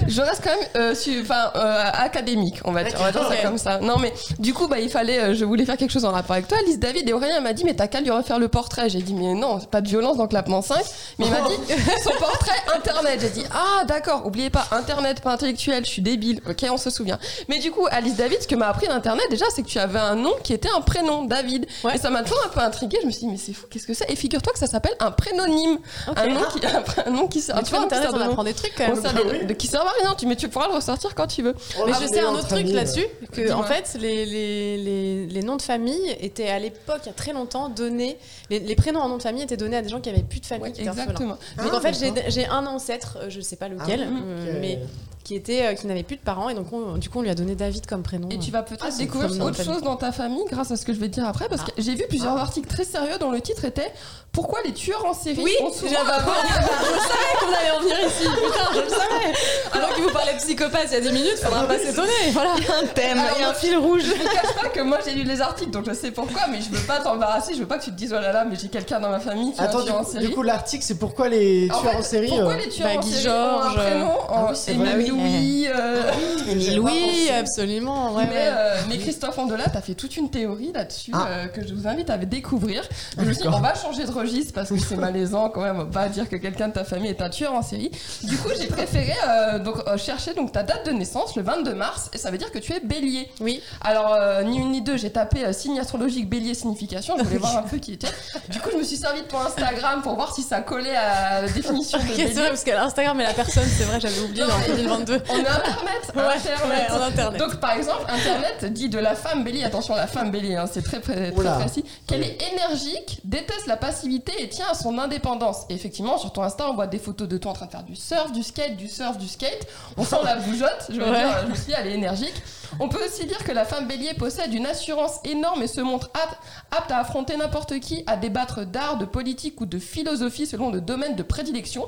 [0.08, 3.34] je- reste quand même euh, su- euh, académique, on va dire, on va dire Ok.
[3.36, 3.78] ça comme ça.
[3.80, 6.34] Non, mais du coup, bah, il fallait, euh, je voulais faire quelque chose en rapport
[6.34, 6.58] avec toi.
[6.60, 8.90] Alice David et Aurélien m'a dit, mais t'as qu'à lui refaire le portrait.
[8.90, 10.78] J'ai dit, mais non, pas de violence dans Clapement 5.
[11.18, 11.56] Mais il m'a dit,
[12.04, 13.29] son portrait internet.
[13.36, 16.42] J'ai dit, ah, d'accord, oubliez pas, internet, pas intellectuel, je suis débile.
[16.50, 17.20] Ok, on se souvient.
[17.48, 20.00] Mais du coup, Alice David, ce que m'a appris d'internet, déjà, c'est que tu avais
[20.00, 21.68] un nom qui était un prénom, David.
[21.84, 21.96] Ouais.
[21.96, 22.98] Et ça m'a toujours un peu intrigué.
[23.02, 24.10] Je me suis dit, mais c'est fou, qu'est-ce que c'est?
[24.12, 25.78] Et figure-toi que ça s'appelle un prénonyme.
[26.08, 26.18] Ok.
[26.18, 26.60] Un nom qui,
[27.06, 29.40] un, nom qui sert Mais tu vois, Internet, on apprend des trucs quand même.
[29.40, 31.56] des- de- qui servent à rien, tu, mais tu pourras le ressortir quand tu veux.
[31.86, 35.42] Mais Ah, je sais un autre truc là-dessus, que en fait, les, les, les, les
[35.44, 38.18] noms de famille étaient à l'époque, il y a très longtemps, donnés.
[38.50, 40.40] Les, les prénoms en nom de famille étaient donnés à des gens qui avaient plus
[40.40, 41.06] de famille, Ouais, qui étaient orphelins.
[41.06, 41.38] exactement.
[41.58, 42.30] Donc Ah, en fait, j'ai d'accord.
[42.32, 44.58] j'ai un ancêtre, euh, je sais pas lequel, Ah, euh, ok.
[44.62, 44.80] mais
[45.24, 47.30] qui était euh, qui n'avait plus de parents et donc on- du coup on lui
[47.30, 48.30] a donné David comme prénom.
[48.30, 50.94] Et tu vas peut-être Ah, découvrir autre chose dans ta famille grâce à ce que
[50.94, 53.42] je vais te dire après, parce que j'ai vu plusieurs articles très sérieux dont le
[53.42, 53.92] titre était
[54.32, 57.96] Pourquoi les tueurs en série Oui, ont souvent un je savais qu'on allait en venir
[58.08, 58.24] ici.
[58.24, 59.34] Putain, je le savais.
[59.74, 62.10] Alors qu'il vous parlait de psychopathe il y a 10 minutes, faudra pas s'étonner.
[62.32, 62.54] Voilà.
[62.82, 64.02] Un thème et un fil rouge.
[64.06, 66.60] Je vous cache pas que moi j'ai lu les articles donc je sais pourquoi, mais
[66.62, 68.56] je veux pas t'embarrasser, je veux pas que tu te dises oh là là, mais
[68.60, 70.28] j'ai quelqu'un dans ma famille qui est Attends, un tueur en coup- série.
[70.28, 72.28] du coup, l'article, c'est pourquoi les En tueurs fait, en série.
[72.30, 75.08] Pourquoi euh, les tueurs bah, en Guy Georges, prénom Ah en oui, c'est Émile oui.
[75.10, 78.14] Louis euh, Oui, absolument.
[78.16, 78.48] Ouais, mais, ouais.
[78.52, 81.28] euh, mais Christophe Andelat a fait toute une théorie là-dessus Ah.
[81.30, 82.84] euh, que je vous invite à découvrir.
[83.18, 85.76] Je me suis dit, on va changer de registre parce que c'est malaisant quand même,
[85.80, 87.92] on va pas dire que quelqu'un de ta famille est un tueur en série.
[88.24, 91.74] Du coup, j'ai préféré euh, donc, euh, chercher donc, ta date de naissance, le 22
[91.74, 93.30] mars, et ça veut dire que tu es bélier.
[93.42, 93.62] Oui.
[93.82, 97.38] Alors, euh, ni une ni deux, j'ai tapé euh, signe astrologique bélier signification, je voulais
[97.40, 98.08] voir un peu qui était.
[98.50, 101.42] Du coup, je me suis servi de ton Instagram pour voir si ça collait à
[101.42, 102.34] la définition de c'est bélier.
[102.34, 105.22] vrai parce qu'à Instagram et la personne, c'est vrai, j'avais oublié en mais- 2022.
[105.30, 106.90] On a Internet, Ouais, Internet.
[106.92, 107.40] ouais, en internet.
[107.40, 110.82] Donc par exemple, Internet dit de la femme bélier, attention la femme bélier, hein, c'est
[110.84, 115.66] très, précis, qu'elle est énergique, déteste la passivité et tient à son indépendance.
[115.70, 117.84] Et effectivement, sur ton Insta, on voit des photos de toi en train de faire
[117.84, 119.68] du surf, du skate, du surf, du skate.
[119.98, 121.20] On sent la bougeotte, je veux Ouais.
[121.20, 122.34] dire, je me suis dit, elle est énergique.
[122.80, 126.10] On peut aussi dire que la femme bélier possède une assurance énorme et se montre
[126.14, 126.38] apte,
[126.72, 130.82] apte à affronter n'importe qui, à débattre d'art, de politique ou de philosophie selon le
[130.82, 131.88] domaine de prédilection.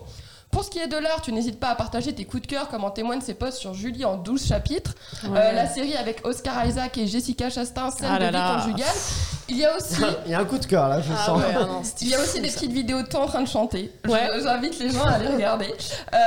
[0.51, 2.67] Pour ce qui est de l'art, tu n'hésites pas à partager tes coups de cœur
[2.69, 4.93] comme en témoignent ses posts sur Julie en 12 chapitres.
[5.25, 8.55] Euh, la série avec Oscar Isaac et Jessica Chastain, scène Ah de là vie là.
[8.61, 8.87] conjugale.
[9.49, 11.37] Il y a aussi, Il y a un coup de cœur là, je Ah sens.
[11.39, 13.47] ouais, ah non, il y a aussi des petites vidéos de toi en train de
[13.47, 13.91] chanter.
[14.07, 14.29] Ouais.
[14.41, 15.73] J'invite les gens à aller regarder.
[16.13, 16.17] Euh,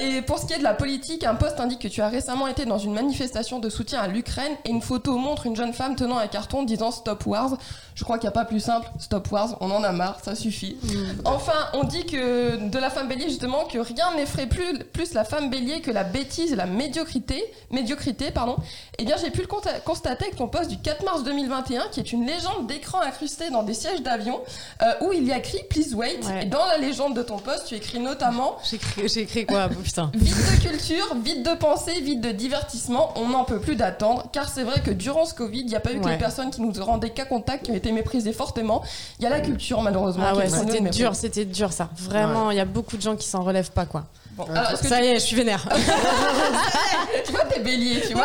[0.00, 2.46] et pour ce qui est de la politique, un post indique que tu as récemment
[2.48, 5.94] été dans une manifestation de soutien à l'Ukraine et une photo montre une jeune femme
[5.96, 7.56] tenant un carton disant Stop Wars.
[7.94, 8.88] Je crois qu'il n'y a pas plus simple.
[8.98, 10.76] Stop Wars, on en a marre, ça suffit.
[10.82, 10.96] Mm.
[11.24, 15.24] Enfin, on dit que de la femme bélier justement que rien n'effraie plus, plus la
[15.24, 17.42] femme bélier que la bêtise et la médiocrité.
[17.70, 18.56] Médiocrité, pardon.
[18.98, 22.12] Eh bien, j'ai pu le constater avec ton post du 4 mars 2021, qui est
[22.12, 24.40] une légende d'écran incrustée dans des sièges d'avion,
[24.82, 26.18] euh, où il y a écrit Please wait.
[26.26, 26.42] Ouais.
[26.42, 28.56] Et dans la légende de ton post, tu écris notamment
[28.96, 30.10] J'ai écrit, quoi Putain.
[30.14, 34.48] Vide de culture, vide de pensée, vide de divertissement, on n'en peut plus d'attendre, car
[34.48, 36.12] c'est vrai que durant ce Covid, il n'y a pas eu que Ouais.
[36.12, 38.82] les personnes qui nous rendaient cas contact qui ont été méprisées fortement.
[39.18, 40.24] Il y a la culture, malheureusement.
[40.26, 41.88] Ah ouais, c'était dur, c'était dur ça.
[41.96, 44.06] Vraiment, il y a beaucoup de gens qui s'en relèvent pas quoi.
[44.36, 45.68] Bon, alors, est-ce que Ça tu, y est, je suis vénère.
[47.26, 48.24] tu vois, t'es bélier, tu vois.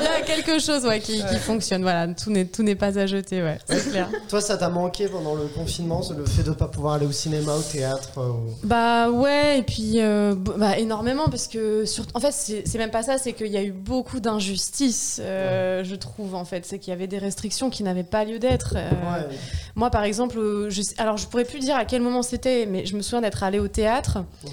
[0.00, 1.82] Il y a quelque chose ouais, qui, qui fonctionne.
[1.82, 4.08] Voilà, tout n'est tout n'est pas à jeter, ouais, c'est clair.
[4.28, 7.52] Toi, ça t'a manqué pendant le confinement, le fait de pas pouvoir aller au cinéma,
[7.54, 12.04] au théâtre euh, au- Bah ouais, et puis euh, bah, énormément parce que sur...
[12.14, 15.94] en fait c'est même pas ça, c'est qu'il y a eu beaucoup d'injustices, euh, je
[15.94, 18.74] trouve en fait, c'est qu'il y avait des restrictions qui n'avaient pas lieu d'être.
[18.76, 19.36] euh, Ouais.
[19.76, 20.82] Moi par exemple, je...
[20.98, 23.58] alors je pourrais plus dire à quel moment c'était, mais je me souviens d'être allée
[23.60, 24.18] au théâtre.
[24.44, 24.52] Mhm.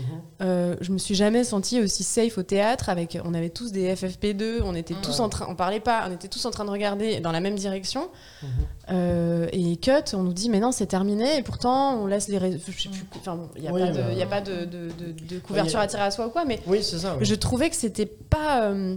[0.62, 3.94] Euh, je me suis jamais sentie aussi safe au théâtre avec on avait tous des
[3.96, 6.70] FFP2 on était tous en train on parlait pas on était tous en train de
[6.70, 8.10] regarder dans la même direction
[8.44, 8.50] Mhm.
[8.92, 12.38] Euh, et cut on nous dit mais non c'est terminé et pourtant on laisse les
[12.40, 14.08] je sais plus enfin bon, il y a Oui, pas de bah.
[14.12, 16.30] il y a pas de, de, de- de couverture a- à tirer à soi ou
[16.30, 17.18] quoi mais Oui, ça.
[17.22, 18.96] je trouvais que c'était pas euh,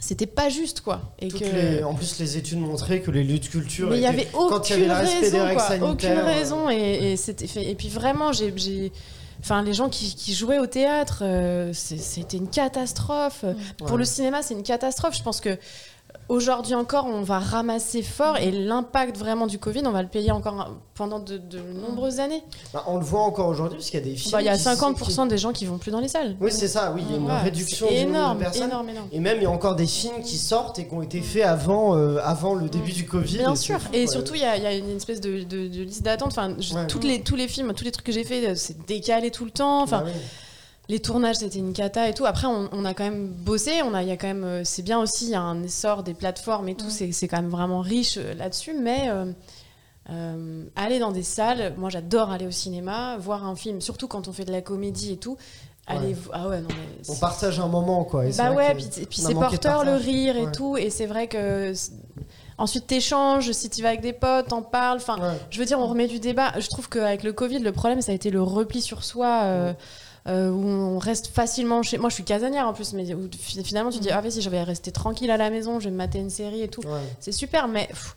[0.00, 3.22] c'était pas juste quoi et Toutes que les- En plus, les études montraient que les
[3.24, 3.90] lieux de culture.
[3.90, 5.90] mais il y étaient- avait quand il y avait aucune des raison, quoi.
[5.90, 7.70] aucune euh, raison et, et fait.
[7.70, 8.52] Et puis vraiment, j'ai-
[9.42, 13.44] enfin les gens qui, qui jouaient au théâtre, euh, c'est- c'était une catastrophe.
[13.78, 13.98] Pour Ouais.
[13.98, 15.16] le cinéma, c'est une catastrophe.
[15.16, 15.58] Je pense que
[16.28, 20.30] aujourd'hui encore, on va ramasser fort et l'impact vraiment du Covid, on va le payer
[20.30, 22.42] encore pendant de, de nombreuses années.
[22.72, 24.32] bah, on le voit encore aujourd'hui parce qu'il y a des films.
[24.32, 26.36] Bah, Il y a qui- 50% des gens qui vont plus dans les salles.
[26.40, 26.92] Oui, c'est ça.
[26.94, 28.62] Oui, il y a une réduction du nombre énorme, de personnes.
[28.68, 29.08] énorme, énorme.
[29.12, 31.44] Et même, il y a encore des films qui sortent et qui ont été faits
[31.44, 33.38] avant, euh, avant le début du Covid.
[33.38, 33.80] Bien et sûr.
[33.80, 34.06] fou, Et ouais.
[34.06, 36.28] surtout, il y, a- il y a une espèce de, de- de liste d'attente.
[36.32, 36.86] Enfin, je- Ouais.
[36.86, 39.44] toutes les, tous les films, tous les trucs que j'ai fait, euh, c'est décalé tout
[39.44, 39.82] le temps.
[39.82, 40.10] Enfin, Bah.
[40.88, 42.26] Les tournages, c'était une cata et tout.
[42.26, 43.82] Après, on, on a quand même bossé.
[43.84, 45.26] On a, il y a quand même, euh, c'est bien aussi.
[45.26, 46.90] Il y a un essor des plateformes et tout.
[46.90, 48.74] C'est, c'est quand même vraiment riche euh, là-dessus.
[48.74, 49.32] Mais euh,
[50.10, 54.26] euh, aller dans des salles, moi, j'adore aller au cinéma, voir un film, surtout quand
[54.28, 55.36] on fait de la comédie et tout.
[55.86, 56.16] Aller, Ouais.
[56.32, 57.02] ah ouais, non mais.
[57.08, 58.26] On partage un moment, quoi.
[58.26, 58.86] et bah ouais, puis,
[59.20, 60.52] c'est porteur le rire et Ouais.
[60.52, 61.72] tout, et c'est vrai que
[62.56, 65.36] ensuite t'échanges, si tu vas avec des potes, t'en parles, enfin, Ouais.
[65.50, 66.52] je veux dire, on remet du débat.
[66.60, 69.40] Je trouve qu'avec le Covid, le problème, ça a été le repli sur soi.
[69.44, 69.72] euh,
[70.28, 73.28] euh, où on reste facilement chez moi je suis casanière en plus mais où
[73.64, 75.96] finalement tu dis ah vas-y je vais rester tranquille à la maison je vais me
[75.96, 77.00] mater une série et tout Ouais.
[77.20, 78.16] c'est super mais pff,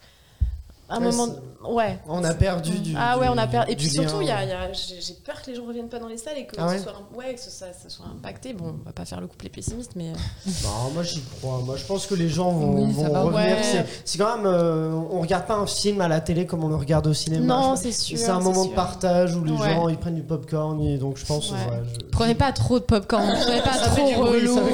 [0.87, 1.33] un Ouais, moment
[1.69, 2.93] ouais On a perdu du.
[2.95, 3.71] ah ouais, on a perdu.
[3.71, 5.97] Et puis surtout, il y a, y a- j'ai peur que les gens reviennent pas
[5.97, 8.05] dans les salles et que, Ah ce ouais soit, ouais, que ce- ça, ça soit
[8.05, 8.53] impacté.
[8.53, 10.09] Bon, on va pas faire le couplet pessimiste, mais.
[10.09, 11.59] euh, Non, moi j'y crois.
[11.65, 13.57] Moi je pense que les gens vont, Oui, vont revenir.
[13.63, 14.45] C'est- C'est quand même.
[14.45, 17.45] euh, on regarde pas un film à la télé comme on le regarde au cinéma.
[17.45, 20.21] Non, c'est sûr, C'est un c'est moment de partage où les gens ils prennent du
[20.23, 21.47] popcorn et donc je pense.
[21.49, 24.55] Je- Prenez pas trop de popcorn, prenez pas Ça trop relou.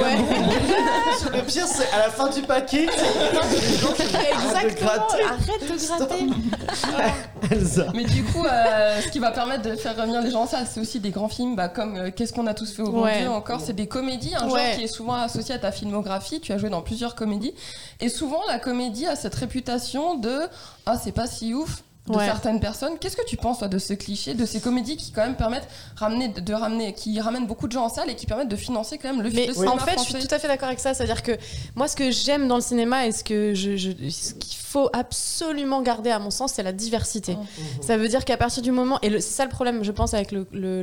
[1.33, 2.85] Le pire, c'est à la fin du paquet,
[3.51, 5.23] les gens qui arrêtent de Exactement, gratter.
[5.23, 6.00] arrête de gratter.
[7.51, 7.87] Elsa.
[7.95, 10.65] Mais du coup, euh, ce qui va permettre de faire revenir les gens à ça,
[10.65, 13.03] c'est aussi des grands films bah, comme euh, Qu'est-ce qu'on a tous fait au bon
[13.03, 13.19] Ouais.
[13.19, 13.61] Dieu encore.
[13.61, 14.59] C'est des comédies, un Ouais.
[14.67, 16.39] genre qui est souvent associé à ta filmographie.
[16.39, 17.53] Tu as joué dans plusieurs comédies.
[17.99, 20.41] Et souvent, la comédie a cette réputation de
[20.85, 22.25] Ah, c'est pas si ouf de Ouais.
[22.25, 22.97] certaines personnes.
[22.99, 25.67] Qu'est-ce que tu penses toi, de ce cliché, de ces comédies qui quand même permettent
[25.95, 28.97] ramener, de ramener, qui ramènent beaucoup de gens en salle et qui permettent de financer
[28.97, 30.79] quand même le, Mais le en cinéma fait, je suis tout à fait d'accord avec
[30.79, 30.93] ça.
[30.95, 31.33] C'est-à-dire que
[31.75, 34.33] moi, ce que j'aime dans le cinéma et ce que je, je- ce
[34.71, 37.33] faut absolument garder, à mon sens, c'est la diversité.
[37.81, 40.13] Ça veut dire qu'à partir du moment, et le- c'est ça le problème, je pense,
[40.13, 40.81] avec le, le,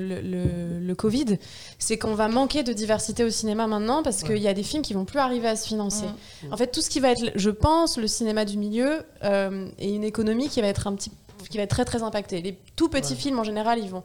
[0.81, 1.39] le, Covid,
[1.79, 4.83] c'est qu'on va manquer de diversité au cinéma maintenant parce qu'il y a des films
[4.83, 6.05] qui vont plus arriver à se financer.
[6.53, 9.95] En fait, tout ce qui va être, je pense, le cinéma du milieu euh, et
[9.95, 11.11] une économie qui va être un petit
[11.51, 12.41] qui va être très très impactée.
[12.43, 13.19] Les tout petits Ouais.
[13.19, 14.03] films en général, ils vont,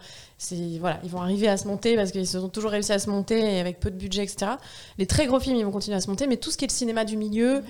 [0.80, 3.40] voilà, ils vont arriver à se monter parce qu'ils ont toujours réussi à se monter
[3.40, 4.52] et avec peu de budget, etc.
[4.98, 6.68] Les très gros films, ils vont continuer à se monter, mais tout ce qui est
[6.68, 7.62] le cinéma du milieu, Ouais.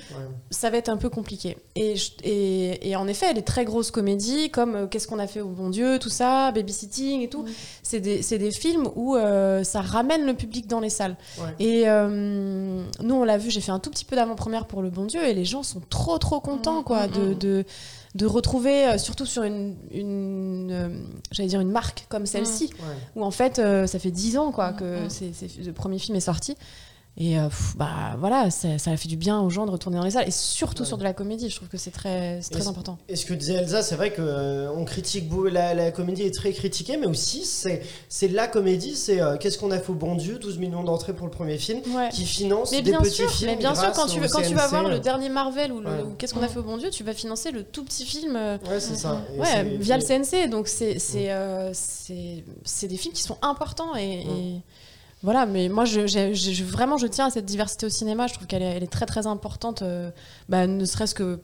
[0.51, 1.57] ça va être un peu compliqué.
[1.75, 5.41] Et, et, et en effet, les très grosses comédies, comme euh, Qu'est-ce qu'on a fait
[5.41, 7.45] au bon Dieu, tout ça, Babysitting et tout,
[7.83, 11.15] c'est des, des films où euh, ça ramène le public dans les salles.
[11.59, 14.89] Et euh, nous, on l'a vu, j'ai fait un tout petit peu d'avant-première pour le
[14.89, 17.19] bon Dieu, et les gens sont trop, trop contents, Mm, quoi, mm, de.
[17.21, 17.35] mm.
[17.39, 17.65] de
[18.15, 20.89] de retrouver, euh, surtout sur une, une euh,
[21.31, 22.95] j'allais dire une marque comme celle-ci, Ouais.
[23.15, 25.09] où en fait, euh, ça fait 10 ans quoi, que Mm.
[25.09, 26.55] c'est, c'est- le premier film est sorti.
[27.15, 29.97] Et euh, pff, bah voilà, ça, ça a fait du bien aux gens de retourner
[29.97, 30.27] dans les salles.
[30.27, 30.87] Et surtout Ouais.
[30.87, 32.97] sur de la comédie, je trouve que c'est très, c'est très important.
[33.07, 36.33] Et ce que disait Elsa, c'est vrai que euh, on critique la, la comédie est
[36.33, 39.95] très critiquée, mais aussi c'est c'est la comédie, c'est euh, qu'est-ce qu'on a fait au
[39.95, 42.09] bon Dieu, 12 millions d'entrées pour le premier film, Ouais.
[42.09, 43.51] qui finance Mais des bien petits sûr, films.
[43.51, 45.89] mais bien sûr, quand tu, veux, quand tu vas voir le dernier Marvel ou, le-
[45.89, 46.01] Ouais.
[46.01, 48.35] ou qu'est-ce qu'on a fait au bon Dieu, tu vas financer le tout petit film
[48.35, 49.21] Ouais, c'est ça.
[49.37, 50.49] Ouais, via le CNC.
[50.49, 51.29] Donc c'est c'est
[51.73, 54.61] c'est c'est des films qui sont importants et, et
[55.23, 55.45] voilà.
[55.45, 58.27] Mais moi, je, vraiment, je tiens à cette diversité au cinéma.
[58.27, 59.81] Je trouve qu'elle est, elle est très très importante.
[59.81, 60.11] euh,
[60.49, 61.39] bah, ne serait-ce que,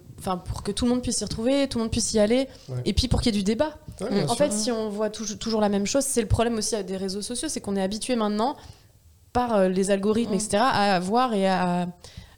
[0.46, 2.76] pour que tout le monde puisse s'y retrouver, tout le monde puisse y aller, Ouais.
[2.86, 3.74] et puis pour qu'il y ait du débat.
[4.02, 4.38] Ouais, En sûr.
[4.38, 7.22] fait, si on voit toujours, toujours la même chose, c'est le problème aussi des réseaux
[7.22, 8.56] sociaux, c'est qu'on est habitué maintenant
[9.34, 11.88] par euh, les algorithmes, etc., à voir et à.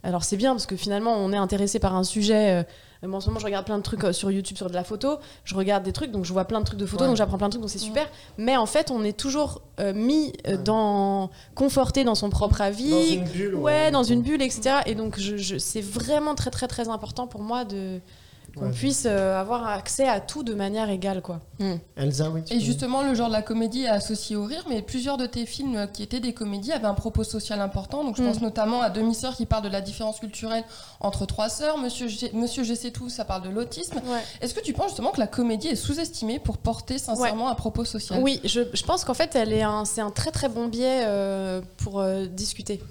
[0.03, 2.61] Alors c'est bien parce que finalement on est intéressé par un sujet.
[2.61, 2.63] euh,
[3.07, 4.83] moi en ce moment je regarde plein de trucs euh, sur YouTube sur de la
[4.83, 7.07] photo, je regarde des trucs donc je vois plein de trucs de photos Ouais.
[7.09, 8.07] donc j'apprends plein de trucs donc c'est super.
[8.37, 12.91] Mais en fait on est toujours euh, mis euh, dans conforté dans son propre avis.
[12.91, 13.55] Dans une bulle.
[13.55, 14.77] Ouais, dans une bulle, etc.
[14.85, 17.99] Et donc, je, je- c'est vraiment très, très, très important pour moi de
[18.57, 18.71] qu'on Ouais.
[18.71, 21.39] puisse euh, avoir accès à tout de manière égale, quoi.
[21.95, 22.41] Elsa, oui.
[22.43, 25.25] tu Et justement, le genre de la comédie est associé au rire, mais plusieurs de
[25.25, 28.03] tes films euh, qui étaient des comédies avaient un propos social important.
[28.03, 28.27] Donc, je Mm.
[28.27, 30.63] pense notamment à Demi-sœur qui parle de la différence culturelle
[30.99, 31.77] entre trois sœurs.
[31.77, 34.01] Monsieur, G- Monsieur Je sais tout, ça parle de l'autisme.
[34.41, 37.85] Est-ce que tu penses justement que la comédie est sous-estimée pour porter sincèrement un propos
[37.85, 38.19] social?
[38.21, 41.03] Oui, je, je pense qu'en fait, elle est un, c'est un très très bon biais
[41.05, 42.81] euh, pour euh, discuter.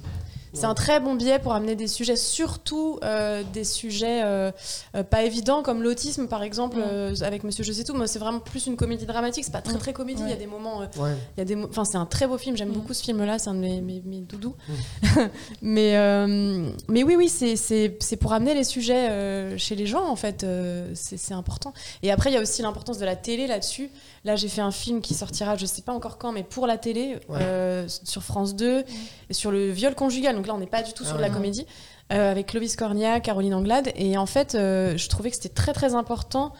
[0.53, 4.51] C'est un très bon biais pour amener des sujets, surtout euh, des sujets euh,
[4.97, 6.83] euh, pas évidents comme l'autisme par exemple Mm.
[6.85, 7.95] euh, avec Monsieur Je sais tout.
[7.95, 9.45] Moi, c'est vraiment plus une comédie dramatique.
[9.45, 9.79] C'est pas très Mm.
[9.79, 10.23] très comédie.
[10.25, 11.15] Il y a des moments, euh, Ouais.
[11.37, 12.57] il y a des, mo- enfin c'est un très beau film.
[12.57, 12.73] J'aime Mm.
[12.73, 13.39] beaucoup ce film-là.
[13.39, 14.55] C'est un de mes, mes, mes doudous.
[15.63, 19.87] mais euh, mais oui oui, c'est c'est c'est pour amener les sujets euh, chez les
[19.87, 20.45] gens en fait.
[20.45, 21.73] euh, c'est c'est important.
[22.03, 23.91] Et après, il y a aussi l'importance de la télé là-dessus.
[24.25, 26.77] Là, j'ai fait un film qui sortira, je sais pas encore quand, mais pour la
[26.77, 27.39] télé, Ouais.
[27.41, 28.85] euh, sur France 2,
[29.31, 30.37] et sur le viol conjugal.
[30.41, 31.67] Donc là, on n'est pas du tout Ah sur de la comédie,
[32.13, 33.93] euh, avec Clovis Cornia, Caroline Anglade.
[33.95, 36.53] Et en fait, euh, je trouvais que c'était très très important.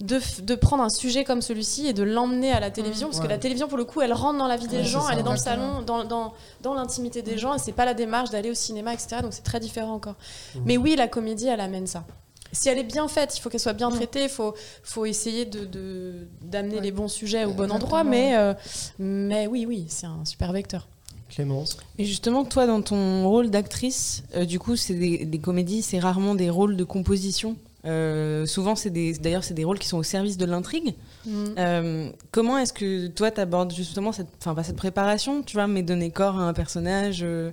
[0.00, 3.26] De, de prendre un sujet comme celui-ci et de l'emmener à la télévision, parce Ouais.
[3.26, 5.20] que la télévision, pour le coup, elle rentre dans la vie des Ouais, gens, elle
[5.20, 8.30] est dans le salon, dans, dans, dans l'intimité des gens, et c'est pas la démarche
[8.30, 9.18] d'aller au cinéma, etc.
[9.22, 10.16] Donc c'est très différent encore.
[10.56, 10.62] Mhm.
[10.66, 12.04] Mais oui, la comédie, elle amène ça.
[12.50, 13.94] Si elle est bien faite, il faut qu'elle soit bien Mm.
[13.94, 16.80] traitée, il faut, faut essayer de, de- d'amener Ouais.
[16.82, 18.52] les bons sujets au bon endroit, mais, euh,
[18.98, 20.88] mais oui, oui, c'est un super vecteur.
[21.34, 21.76] Clémence.
[21.98, 25.98] Et justement, toi, dans ton rôle d'actrice, euh, du coup, c'est des, des comédies, c'est
[25.98, 27.56] rarement des rôles de composition.
[27.86, 30.94] Euh, souvent, c'est d'ailleurs, c'est des rôles qui sont au service de l'intrigue.
[31.28, 35.82] Euh, comment est-ce que toi, t'abordes justement cette, enfin, pas cette préparation, tu vois, mais
[35.82, 37.50] donner corps à un personnage euh,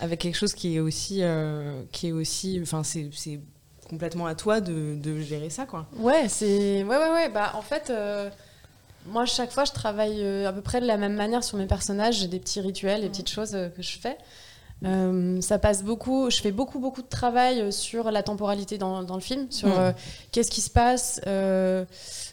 [0.00, 3.40] avec quelque chose qui est aussi, euh, qui est aussi, enfin, c'est, c'est
[3.88, 5.86] complètement à toi de, de gérer ça, quoi.
[5.98, 6.84] Ouais, c'est.
[6.84, 7.28] Ouais, ouais, ouais.
[7.28, 8.30] Bah, en fait, euh,
[9.08, 11.66] moi, chaque fois, je travaille euh, à peu près de la même manière sur mes
[11.66, 12.16] personnages.
[12.16, 14.16] J'ai des petits rituels, des petites choses euh, que je fais.
[14.84, 16.28] Euh, ça passe beaucoup.
[16.30, 19.92] Je fais beaucoup, beaucoup de travail sur la temporalité dans, dans le film, sur euh,
[20.32, 21.20] qu'est-ce qui se passe.
[21.26, 21.84] euh,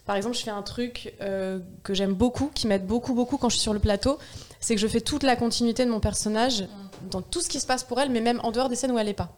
[0.06, 3.56] par exemple, je fais un truc que j'aime beaucoup, qui m'aide beaucoup, beaucoup quand je
[3.56, 4.20] suis sur le plateau.
[4.60, 6.66] C'est que je fais toute la continuité de mon personnage
[7.10, 8.98] dans tout ce qui se passe pour elle, mais même en dehors des scènes où
[9.00, 9.30] elle n'est pas.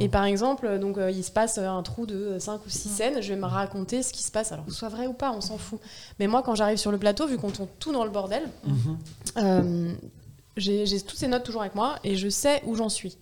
[0.00, 2.88] Et par exemple, donc, euh, il se passe euh, un trou de 5 ou 6
[2.88, 4.52] scènes, je vais me raconter ce qui se passe.
[4.52, 5.80] Alors, soit vrai ou pas, on s'en fout.
[6.18, 8.98] Mais moi, quand j'arrive sur le plateau, vu qu'on tourne tout dans le bordel, Mhm.
[9.38, 9.92] euh,
[10.56, 13.18] j'ai toutes ces notes toujours avec moi et je sais où j'en suis.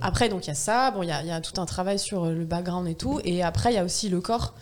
[0.00, 2.26] Après, donc il y a ça, bon, il y y a tout un travail sur
[2.26, 3.20] le background et tout.
[3.24, 4.54] Et après, il y a aussi le corps.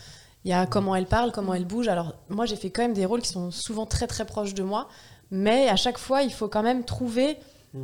[0.45, 1.88] Il y a comment elle parle, comment elle bouge.
[1.88, 4.62] Alors, moi, j'ai fait quand même des rôles qui sont souvent très, très proches de
[4.62, 4.88] moi.
[5.31, 7.37] Mais à chaque fois, il faut quand même trouver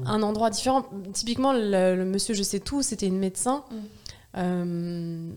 [0.07, 0.85] Un endroit différent.
[1.13, 3.65] Typiquement, le, le monsieur Je sais tout, c'était une médecin.
[3.71, 3.79] Mhm.
[4.39, 5.33] Euh,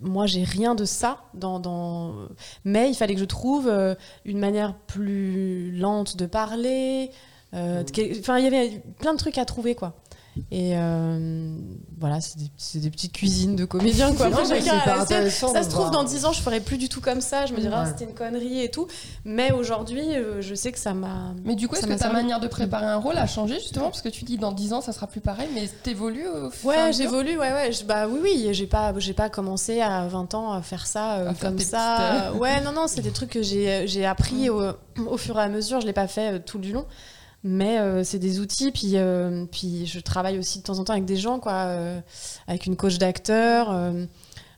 [0.00, 2.14] moi, j'ai rien de ça dans, dans-
[2.64, 7.10] Mais il fallait que je trouve euh, une manière plus lente de parler.
[7.54, 9.94] euh, quel- Enfin, il y avait plein de trucs à trouver, quoi.
[10.50, 11.48] Et euh,
[11.98, 14.30] voilà, c'est des, petites cuisines de comédiens, quoi.
[14.30, 17.20] Moi, Non, intéressant ça se trouve, dans 10 ans, je ferai plus du tout comme
[17.20, 17.46] ça.
[17.46, 17.88] Je me dirais, ah, Ouais.
[17.88, 18.86] c'était une connerie et tout.
[19.24, 21.34] Mais aujourd'hui, euh, je sais que ça m'a.
[21.44, 23.54] Mais du coup, Ça est-ce que m'a ta manière de préparer un rôle a changé
[23.60, 23.86] justement?
[23.86, 26.72] Parce que tu dis dans 10 ans, ça sera plus pareil, mais t'évolues au fur
[26.72, 27.04] et à Ouais, mesure?
[27.04, 27.72] j'évolue, ouais, ouais.
[27.72, 31.14] Je- bah oui, oui, j'ai pas, j'ai pas commencé à 20 ans à faire ça
[31.18, 31.96] euh, À comme ça.
[32.28, 34.60] petites, Ouais, non, non, c'est des trucs que j'ai, j'ai appris au,
[35.06, 35.80] au fur et à mesure.
[35.80, 36.86] Je l'ai pas fait euh, tout du long,
[37.44, 38.72] mais euh, c'est des outils.
[38.72, 42.00] Puis, euh, puis je travaille aussi de temps en temps avec des gens, quoi, euh,
[42.48, 43.70] avec une coach d'acteur.
[43.70, 44.04] euh,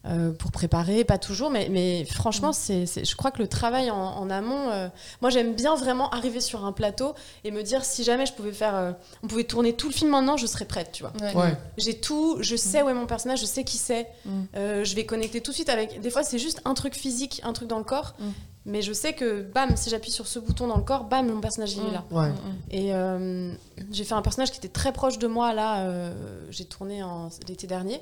[0.09, 3.91] euh, pour préparer, pas toujours, mais, mais franchement, c'est, c'est- je crois que le travail
[3.91, 4.89] en, en amont, euh,
[5.21, 8.53] moi j'aime bien vraiment arriver sur un plateau et me dire si jamais je pouvais
[8.53, 8.93] faire, euh,
[9.25, 11.13] on pouvait tourner tout le film maintenant, je serais prête, tu vois.
[11.21, 11.35] Ouais.
[11.35, 11.57] Ouais.
[11.77, 14.07] J'ai tout, je sais où est mon personnage, je sais qui c'est.
[14.27, 14.31] Mm.
[14.55, 16.01] Euh, je vais connecter tout de suite avec.
[16.01, 18.15] Des fois, c'est juste un truc physique, un truc dans le corps.
[18.21, 18.25] Mm.
[18.69, 21.41] Mais je sais que, bam, si j'appuie sur ce bouton dans le corps, bam, mon
[21.41, 22.05] personnage il est là.
[22.11, 22.29] Ouais.
[22.71, 23.53] Et euh,
[23.93, 25.83] j'ai fait un personnage qui était très proche de moi là.
[25.85, 26.13] euh,
[26.51, 28.01] j'ai tourné en- l'été dernier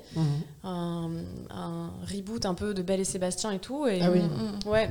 [0.63, 1.09] un,
[1.51, 3.85] un reboot un peu de Belle et Sébastien et tout.
[3.87, 4.21] Et, Ah oui.
[4.65, 4.89] Ouais.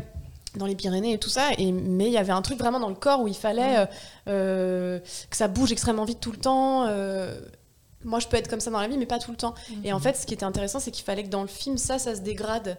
[0.57, 2.89] Dans les Pyrénées et tout ça, et, mais il y avait un truc vraiment dans
[2.89, 3.87] le corps où il fallait euh,
[4.29, 4.99] euh,
[5.29, 6.85] que ça bouge extrêmement vite tout le temps.
[6.87, 7.41] euh,
[8.05, 9.55] moi, je peux être comme ça dans la vie, mais pas tout le temps.
[9.83, 11.99] Et en fait, ce qui était intéressant, c'est qu'il fallait que dans le film, ça,
[11.99, 12.77] ça se dégrade.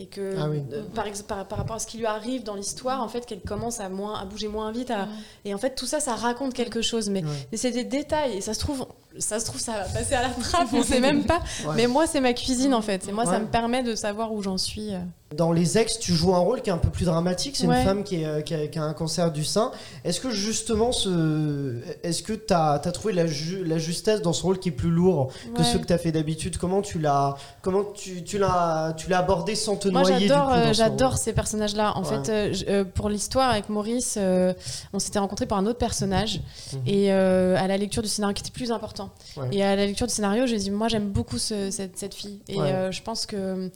[0.00, 0.62] Et que, Ah oui.
[0.72, 3.40] euh, par, par, par rapport à ce qui lui arrive dans l'histoire, en fait, qu'elle
[3.40, 4.92] commence à, moins, à bouger moins vite.
[4.92, 5.08] à-
[5.44, 7.10] Et en fait, tout ça, ça raconte quelque chose.
[7.10, 7.30] Mais, Ouais.
[7.50, 8.36] mais c'est des détails.
[8.36, 8.86] Et ça se trouve,
[9.18, 11.40] ça se trouve, ça va passer à la trappe, on sait même pas.
[11.66, 11.74] Ouais.
[11.76, 13.08] Mais moi, c'est ma cuisine, en fait.
[13.08, 13.30] Et moi, Ouais.
[13.32, 14.94] ça me permet de savoir où j'en suis.
[14.94, 14.98] euh.
[15.36, 17.54] Dans Les Ex, tu joues un rôle qui est un peu plus dramatique.
[17.58, 17.80] C'est Ouais.
[17.80, 19.72] une femme qui, est, euh, qui, a, qui a un cancer du sein.
[20.02, 21.80] Est-ce que justement, ce...
[22.02, 24.88] est-ce que tu as, trouvé la, ju- la justesse dans ce rôle qui est plus
[24.90, 26.56] lourd que ceux que tu as fait d'habitude?
[26.56, 30.72] Comment tu l'as comment tu, tu l'as abordé sans te Moi, noyer j'adore, euh, ce
[30.78, 31.18] j'adore rôle?
[31.18, 31.92] ces personnages-là.
[31.98, 34.54] En fait, euh, euh, pour l'histoire avec Maurice, euh,
[34.94, 36.40] on s'était rencontrés par un autre personnage
[36.72, 36.80] Mhm.
[36.86, 38.97] et euh, à la lecture du scénario qui était plus important.
[39.36, 39.48] Ouais.
[39.52, 42.40] Et à la lecture du scénario, j'ai dit, moi, j'aime beaucoup ce- cette, cette fille
[42.48, 42.72] et Ouais.
[42.72, 43.70] euh, je pense que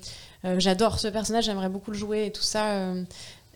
[0.45, 2.70] euh, j'adore ce personnage, j'aimerais beaucoup le jouer et tout ça.
[2.73, 3.05] euh,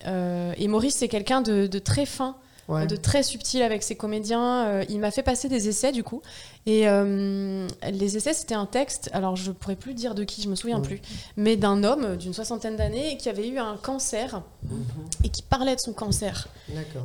[0.07, 2.37] euh, et Maurice, c'est quelqu'un de, de très fin.
[2.69, 2.87] Ouais.
[2.87, 4.67] de très subtil avec ses comédiens.
[4.67, 6.21] Euh, il m'a fait passer des essais du coup.
[6.67, 10.49] Et euh, les essais, c'était un texte, alors je pourrais plus dire de qui, je
[10.49, 11.01] me souviens plus,
[11.37, 14.85] mais d'un homme d'une soixantaine d'années qui avait eu un cancer Mhm.
[15.23, 16.49] et qui parlait de son cancer.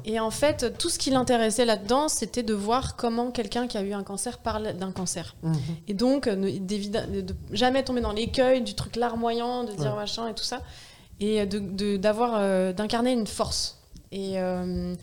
[0.05, 3.81] Et en fait, tout ce qui l'intéressait là-dedans, c'était de voir comment quelqu'un qui a
[3.83, 5.35] eu un cancer parle d'un cancer.
[5.43, 5.53] Mhm.
[5.87, 6.57] Et donc, euh, ne-
[7.21, 9.97] de, jamais tomber dans l'écueil du truc larmoyant, de dire Ouais.
[9.97, 10.61] machin et tout ça,
[11.19, 13.77] et de- de- euh, d'incarner une force.
[14.11, 14.95] Et euh,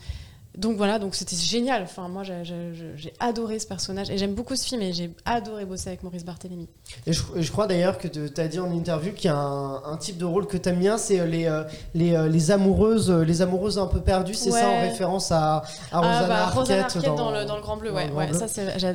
[0.59, 1.83] donc voilà, donc c'était génial.
[1.83, 5.89] Enfin, moi, j'ai- adoré ce personnage et j'aime beaucoup ce film et j'ai adoré bosser
[5.89, 6.67] avec Maurice Barthélémy.
[7.07, 9.97] Et je, crois d'ailleurs que tu as dit en interview qu'il y a un, un
[9.97, 13.09] type de rôle que tu aimes bien, c'est euh, les, euh, les, euh, les amoureuses
[13.09, 16.59] les amoureuses un peu perdues, c'est ça en référence à, à Rosanna ah bah, Arquette,
[16.59, 18.09] Rosanna Arquette dans, le, dans le Grand Bleu, ouais.
[18.11, 18.37] ouais, Bleu.
[18.37, 18.47] ça,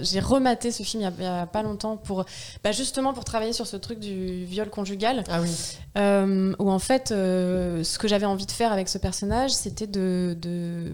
[0.03, 2.25] j'ai rematé ce film il y y a pas longtemps pour,
[2.63, 5.25] bah, justement pour travailler sur ce truc du viol conjugal.
[5.29, 5.51] Ah oui.
[5.97, 9.87] Euh, où en fait, euh, ce que j'avais envie de faire avec ce personnage, c'était
[9.87, 10.93] de, de-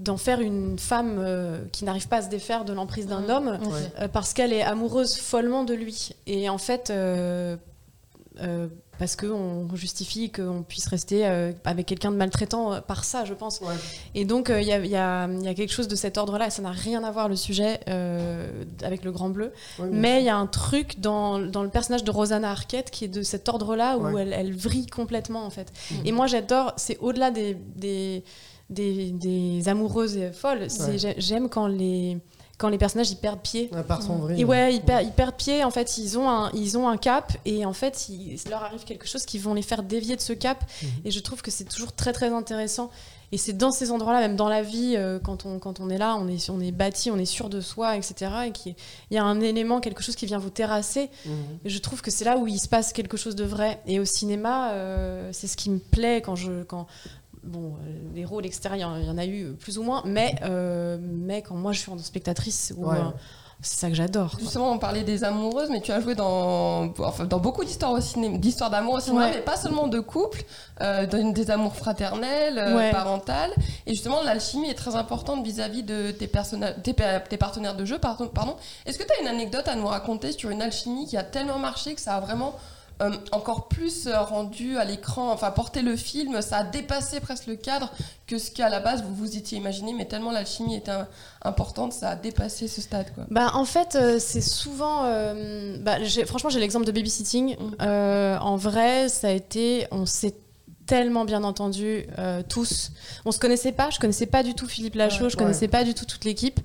[0.00, 3.30] d'en faire une femme euh, qui n'arrive pas à se défaire de l'emprise d'un Mhm.
[3.30, 3.46] homme.
[3.48, 3.92] Ouais.
[4.00, 6.10] euh, parce qu'elle est amoureuse follement de lui.
[6.26, 7.56] Et en fait, euh,
[8.40, 8.66] euh,
[8.98, 11.24] parce qu'on justifie qu'on puisse rester
[11.64, 13.60] avec quelqu'un de maltraitant par ça, je pense.
[13.62, 13.74] Ouais.
[14.14, 16.70] Et donc, il y, y y a quelque chose de cet ordre-là, et ça n'a
[16.70, 17.80] rien à voir le sujet
[18.82, 19.52] avec le Grand Bleu.
[19.78, 23.06] Ouais, Mais il y a un truc dans, dans le personnage de Rosanna Arquette qui
[23.06, 25.72] est de cet ordre-là où elle, elle vrille complètement en fait.
[25.90, 25.96] Mhm.
[26.06, 28.22] Et moi j'adore, c'est au-delà des, des,
[28.70, 31.14] des, des amoureuses folles, Ouais.
[31.18, 32.18] j'aime quand les,
[32.58, 33.68] quand les personnages ils perdent pied.
[33.68, 33.76] sûr.
[33.76, 34.38] À part son vrai.
[34.38, 36.96] Et ouais, ils, per- ils perdent pied, en fait, ils ont un, ils ont un
[36.96, 40.16] cap, et en fait, il, il leur arrive quelque chose qui vont les faire dévier
[40.16, 40.62] de ce cap.
[40.82, 40.88] Mhm.
[41.04, 42.90] Et je trouve que c'est toujours très, très intéressant.
[43.32, 45.98] Et c'est dans ces endroits-là, même dans la vie, euh, quand, on, quand on est
[45.98, 48.14] là, on est, on est bâti, on est sûr de soi, etc.
[48.48, 48.74] Et qu'il
[49.12, 51.10] y a un élément, quelque chose qui vient vous terrasser.
[51.24, 51.32] Mhm.
[51.64, 53.80] Et je trouve que c'est là où il se passe quelque chose de vrai.
[53.86, 56.64] Et au cinéma, euh, c'est ce qui me plaît quand je.
[56.64, 56.88] Quand,
[57.44, 60.98] bon, euh, les rôles extérieurs, il y en a eu plus ou moins, mais, euh,
[61.00, 62.96] mais quand moi je suis en spectatrice, ou, Ouais.
[62.98, 63.10] euh,
[63.62, 64.36] c'est ça que j'adore.
[64.38, 68.00] Justement, on parlait des amoureuses, mais tu as joué dans, enfin, dans beaucoup d'histoires au
[68.00, 69.32] cinéma, d'histoires d'amour au cinéma, Ouais.
[69.34, 70.42] mais pas seulement de couple,
[70.80, 72.90] euh, dans des amours fraternels, euh, Ouais.
[72.90, 73.52] parentales.
[73.86, 77.84] Et justement, l'alchimie est très importante vis-à-vis de tes, personna- tes, pa- tes partenaires de
[77.84, 77.98] jeu.
[77.98, 78.28] Pardon.
[78.28, 78.56] pardon.
[78.86, 81.58] Est-ce que tu as une anecdote à nous raconter sur une alchimie qui a tellement
[81.58, 82.54] marché que ça a vraiment
[83.00, 87.46] euh, encore plus euh, rendu à l'écran, enfin porté le film, ça a dépassé presque
[87.46, 87.90] le cadre
[88.26, 90.92] que ce qu'à la base vous vous étiez imaginé, mais tellement l'alchimie était
[91.42, 93.12] importante, ça a dépassé ce stade.
[93.14, 93.24] Quoi.
[93.30, 95.04] Bah, en fait, euh, c'est souvent.
[95.04, 95.96] euh, bah,
[96.26, 97.56] franchement, j'ai l'exemple de babysitting.
[97.56, 98.38] Mm.
[98.40, 99.86] En vrai, ça a été.
[99.90, 100.34] On s'est
[100.90, 102.90] tellement bien entendu euh, tous.
[103.24, 103.90] On se connaissait pas.
[103.90, 105.24] Je connaissais pas du tout Philippe Lachaud.
[105.24, 105.30] Ouais.
[105.30, 106.58] je connaissais pas du tout toute l'équipe.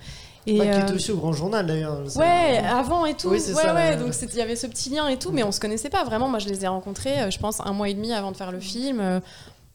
[0.47, 1.97] Et Ouais, qui euh, aussi au Grand Journal d'ailleurs.
[2.15, 3.29] Ouais, avant et tout.
[3.29, 3.97] Oui, ouais, ça, ouais.
[3.97, 6.27] Donc il y avait ce petit lien et tout, mais on se connaissait pas vraiment.
[6.27, 8.51] Moi, je les ai rencontrés, euh, je pense, un mois et demi avant de faire
[8.51, 9.21] le film.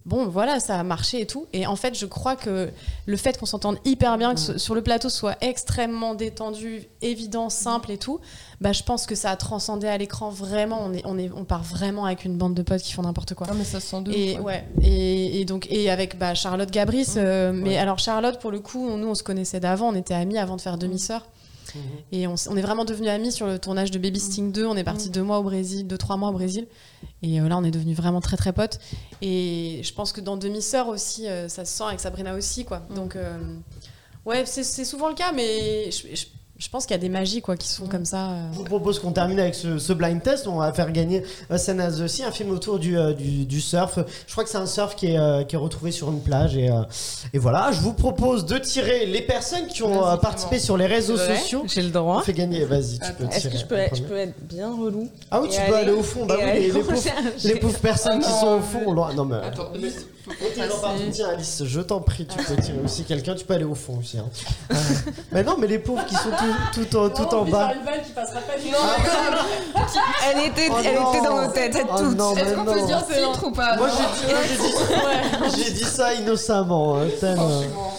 [0.06, 1.46] Bon, voilà, ça a marché et tout.
[1.52, 2.70] Et en fait, je crois que
[3.04, 7.90] le fait qu'on s'entende hyper bien, que sur le plateau soit extrêmement détendu, évident, simple
[7.92, 8.18] et tout,
[8.62, 10.78] bah, je pense que ça a transcendé à l'écran vraiment.
[10.82, 13.34] On, est, on, est, on part vraiment avec une bande de potes qui font n'importe
[13.34, 13.46] quoi.
[13.46, 16.34] Non, mais ça se sent de Et, ouf, ouais, et, et donc et avec bah,
[16.34, 17.06] Charlotte Gabris.
[17.16, 20.38] euh, mais alors Charlotte, pour le coup, nous on se connaissait d'avant, on était amis
[20.38, 21.26] avant de faire demi-sœur.
[21.74, 21.82] Mhm.
[22.12, 24.66] Et on, est vraiment devenus amis sur le tournage de Baby Sting 2.
[24.66, 26.66] On est parti deux mois au Brésil, deux trois mois au Brésil.
[27.22, 28.78] Et euh, là, on est devenus vraiment très très potes.
[29.22, 32.82] Et je pense que dans demi-sœur aussi, euh, ça se sent avec Sabrina aussi, quoi.
[32.94, 33.36] Donc euh,
[34.26, 36.26] ouais, c'est c'est souvent le cas, mais je- je-
[36.60, 38.32] Je pense qu'il y a des magies quoi qui sont comme ça.
[38.32, 38.42] euh.
[38.52, 40.46] Je vous propose qu'on termine avec ce, ce blind test.
[40.46, 43.98] On va faire gagner euh, Sanaz aussi un film autour du, euh, du, du surf.
[44.26, 46.58] Je crois que c'est un surf qui est, euh, qui est retrouvé sur une plage.
[46.58, 46.82] Et, euh,
[47.32, 50.84] et voilà, je vous propose de tirer les personnes qui ont euh, participé sur les
[50.84, 51.62] réseaux Ouais, sociaux.
[51.66, 52.22] J'ai le On droit.
[52.22, 53.54] fait gagner, vas-y, tu peux Est-ce tirer.
[53.54, 56.26] que je peux, je être bien relou Ah oui, tu peux aller au fond.
[56.26, 57.48] Bah oui, aller les, les au pauvres, chercher.
[57.48, 58.92] les pauvres personnes qui sont au fond.
[58.92, 59.36] loin- Non, mais.
[59.36, 59.88] Attends, mais-.
[61.12, 63.34] Tiens, Alice, je t'en prie, tu peux tirer aussi quelqu'un.
[63.34, 64.18] Tu peux aller au fond aussi.
[64.18, 64.26] hein.
[64.70, 64.76] Euh,
[65.32, 66.30] mais non, mais les pauvres qui sont
[66.72, 67.70] tout, tout, en, tout en bas.
[70.24, 71.12] Elle était, Oh elle non.
[71.12, 72.16] était dans nos têtes, Oh toutes.
[72.16, 74.26] non, mais Est-ce qu'on peut se dire titre ou pas Moi j'ai
[74.56, 76.96] dit, dit- j'ai dit ça innocemment.
[76.98, 77.06] hein.
[77.20, 77.98] Franchement.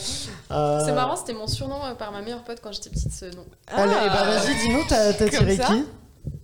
[0.51, 3.25] Euh, C'est marrant, c'était mon surnom euh, par ma meilleure pote quand j'étais petite, ce
[3.25, 3.45] nom.
[3.73, 5.85] Allez, bah vas-y, dis-nous, t'as t'as tiré qui?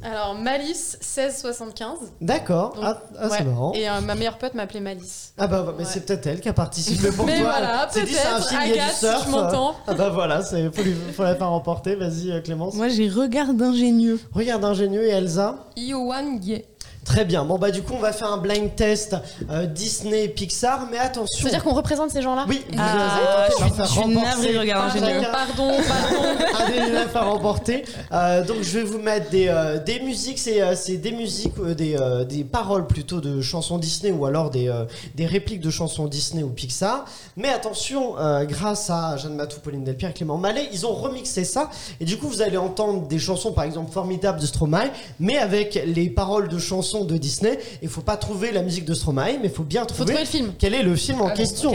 [0.03, 1.97] Alors Malice 1675.
[2.21, 2.75] D'accord.
[2.75, 3.73] Donc, Ah, ah, c'est marrant.
[3.73, 5.33] Et euh, ma meilleure pote m'appelait Malice.
[5.39, 5.89] Ah bah, bah, mais Ouais.
[5.91, 7.49] c'est peut-être elle qui a participé pour Mais toi.
[7.49, 8.47] voilà, C'est dit, c'est un peut-être.
[8.49, 9.23] film, il y a du Agathe, si surf.
[9.25, 9.75] tu m'entends.
[9.87, 11.95] Ah bah voilà, c'est faut, lui- faut la faire remporter.
[11.95, 12.75] Vas-y, euh, Clémence.
[12.75, 14.19] Moi, j'ai regard d'ingénieux.
[14.33, 15.55] Regarde ingénieux et Elsa.
[15.75, 16.63] Yoan Ye.
[17.07, 17.45] Très bien.
[17.45, 19.15] Bon bah du coup, on va faire un blind test
[19.49, 21.39] euh, Disney Pixar, mais attention.
[21.39, 22.45] C'est-à-dire qu'on représente ces gens-là?
[22.49, 24.57] Oui, vous Ah, allez tenter de leur je suis- faire remporter.
[24.57, 25.31] regarde.
[25.31, 26.65] Pardon, pardon.
[26.65, 27.85] un des neuf à remporter.
[28.11, 31.53] Euh, donc je vais vous mettre des, euh, des musiques, c'est euh, c'est des musiques,
[31.59, 34.83] euh, des, euh, des paroles plutôt de chansons Disney ou alors des, euh,
[35.15, 37.05] des répliques de chansons Disney ou Pixar.
[37.37, 41.45] Mais attention, euh, grâce à Jeanne Matou, Pauline Delpierre et Clément Mallet, ils ont remixé
[41.45, 41.69] ça.
[42.01, 44.89] Et du coup, vous allez entendre des chansons, par exemple, formidables de Stromae,
[45.21, 47.59] mais avec les paroles de chansons de Disney.
[47.81, 50.25] Il faut pas trouver la musique de Stromae, mais il faut bien Faut trouver le
[50.25, 50.53] film.
[50.57, 51.71] quel est le film en Allez, question.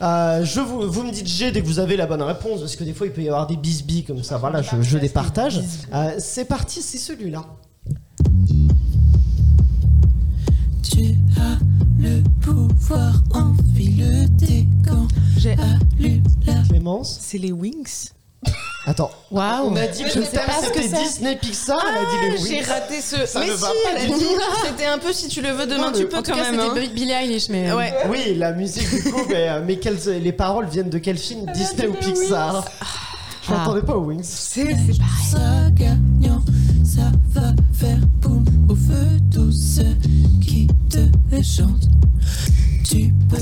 [0.00, 2.76] Euh, je vous, vous me dites G dès que vous avez la bonne réponse, parce
[2.76, 4.36] que des fois il peut y avoir des bisbis comme ça.
[4.38, 5.60] Voilà, je, je les partage.
[5.94, 7.44] Euh, c'est parti, c'est celui-là.
[10.82, 11.58] Tu as
[11.98, 15.08] le pouvoir, enfile tes gants.
[15.38, 15.56] J'ai-
[16.68, 17.18] Clémence.
[17.20, 18.08] C'est les Wings.
[18.92, 19.10] Attends.
[19.30, 19.68] Waouh.
[19.70, 21.02] On a dit que Je sais pas ce que c'était.
[21.02, 23.24] Disney Pixar, elle a dit les J'ai raté ce.
[23.24, 24.24] Ça mais si, va elle a dit.
[24.66, 26.50] C'était un peu si tu le veux demain, Non, tu peux En tout quand cas,
[26.52, 26.60] même.
[26.60, 26.82] c'était hein.
[26.88, 27.70] Bi- Billie Eilish, mais.
[27.70, 27.94] euh, Ouais.
[28.10, 31.46] Oui, la musique du coup, mais, euh, mais quelles- les paroles viennent de quel film
[31.54, 32.66] Disney ou Pixar?
[33.48, 34.20] Je m'entendais pas aux Wings.
[34.22, 35.30] C'est c'est pareil.
[35.30, 36.42] ça gagnant,
[36.84, 39.80] ça va faire boum au feu tous
[40.90, 41.88] te chantent.
[42.84, 43.36] Tu peux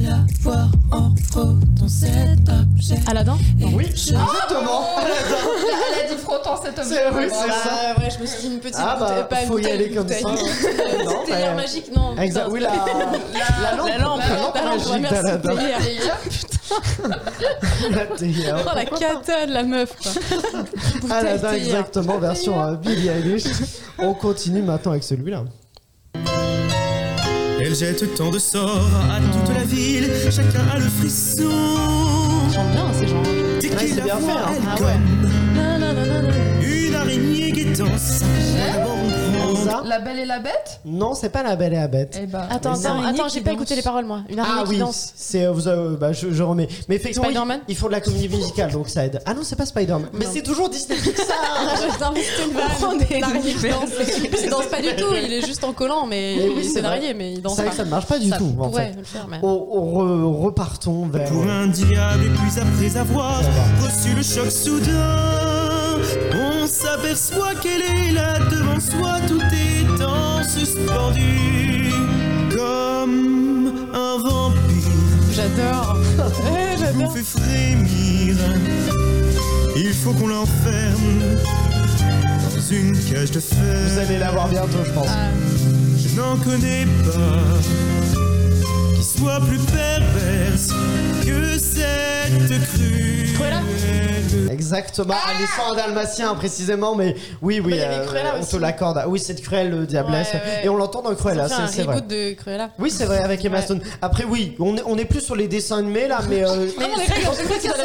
[0.00, 2.98] la voir en frottant cet objet.
[3.06, 3.36] Aladdin
[3.74, 4.86] Oui, exactement.
[5.02, 6.94] Elle a dit frottant cet objet.
[6.94, 7.54] C'est- oui, Voilà.
[7.62, 7.74] c'est ça.
[7.96, 9.86] Ah ouais, je me suis dit une petite Ah bah, pas une faut y aller
[9.86, 10.14] une comme ça.
[10.24, 12.16] Non, C'était bah, l'air magique, non.
[12.16, 16.18] Exact, oui, la, la, lampe, la lampe, la lampe la lampe, magique hier,
[17.90, 18.56] La théière.
[18.66, 20.12] Oh la cata de la meuf quoi.
[21.16, 23.44] Aladdin, exactement, version euh, Billie Eilish.
[23.98, 25.44] On continue maintenant avec celui-là.
[27.58, 31.48] Elle jette tant de sorts à toute la ville, chacun a le frisson.
[32.50, 33.22] Bien ces gens.
[33.60, 34.52] Dès Ouais, qu'il c'est la bien voit, fait, hein.
[34.54, 38.24] elle Ah comme une araignée guettant sa
[39.84, 42.18] La Belle et la Bête Non, c'est pas la Belle et la Bête.
[42.22, 42.46] Eh ben.
[42.50, 44.20] Attends, attends, attends, j'ai pas écouté les paroles moi.
[44.28, 45.12] Une araignée Ah qui oui, danse.
[45.16, 46.68] c'est euh, vous avez- bah, je, je remets.
[46.88, 49.20] Mais effectivement, ils, Spider-Man ils font de la comédie musicale, donc ça aide.
[49.26, 50.08] Ah non, c'est pas Spider-Man.
[50.12, 51.26] Mais c'est toujours Disney Pixar.
[52.00, 52.98] Vanne.
[52.98, 53.90] des L'araignée qui danse.
[54.42, 56.78] Il danse pas du tout, il est juste en collant, mais Mais oui, c'est c'est
[56.80, 56.96] une vrai.
[56.96, 57.70] araignée, mais il danse C'est vrai pas.
[57.70, 59.38] que ça ne marche pas du tout, en pourrait fait.
[59.42, 61.28] repartons vers.
[61.28, 62.24] pour un diable.
[62.24, 63.38] Et puis après avoir
[63.82, 65.96] reçu le choc soudain,
[66.66, 71.90] on s'aperçoit qu'elle est là devant soi, tout étant suspendu
[72.50, 74.90] comme un vampire.
[75.32, 75.96] J'adore.
[76.48, 77.12] Eh, j'adore.
[77.12, 78.36] fait frémir.
[79.76, 81.36] Il faut qu'on l'enferme
[82.54, 83.78] dans une cage de fer.
[83.88, 85.08] Vous allez la voir bientôt, je pense.
[85.96, 88.05] Je n'en connais pas
[89.18, 90.68] soit plus perverse
[91.24, 93.32] que cette crue.
[93.34, 93.60] Cruella
[94.50, 98.06] Exactement, Alessandre Dalmatien précisément, mais oui, oui, Bah, euh,
[98.36, 98.52] on aussi.
[98.52, 98.98] te l'accorde.
[99.02, 100.60] Ah Oui, c'est de Cruella le diablesse, Ouais, ouais.
[100.64, 102.00] et on l'entend dans Cruella, c'est c'est vrai.
[102.00, 102.70] de Cruella.
[102.78, 103.62] Oui, c'est vrai, avec Emma Ouais.
[103.62, 103.80] Stone.
[104.02, 106.42] Après, oui, on est, on est plus sur les dessins animés là, mais.
[106.42, 107.12] euh, Mais on fait,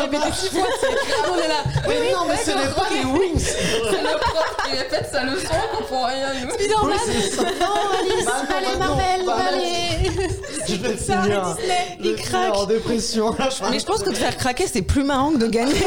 [0.01, 0.67] répéter six fois.
[0.79, 1.63] c'est- On est là.
[1.87, 5.47] mais non, mais ce n'est pas les Wings C'est le prof qui répète sa leçon,
[5.73, 7.43] on comprend rien, ça.
[7.43, 7.47] Non,
[7.99, 10.11] Alice, Bah non, allez, bah non, Marvel, bah allez.
[10.67, 10.75] Je
[11.21, 11.55] finir.
[11.99, 12.55] finir craquent.
[12.55, 13.35] en dépression.
[13.71, 15.73] Mais je pense que de faire craquer, c'est plus marrant que de gagner.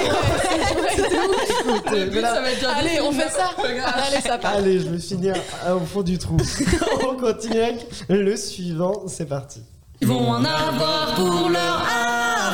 [2.77, 3.51] Allez, on fait ça.
[3.59, 4.55] Allez, ça part.
[4.57, 5.35] Allez, je vais finir
[5.67, 6.37] euh, au fond du trou.
[7.09, 9.63] on continue avec le suivant, c'est parti.
[10.01, 11.83] Ils vont en avoir pour leur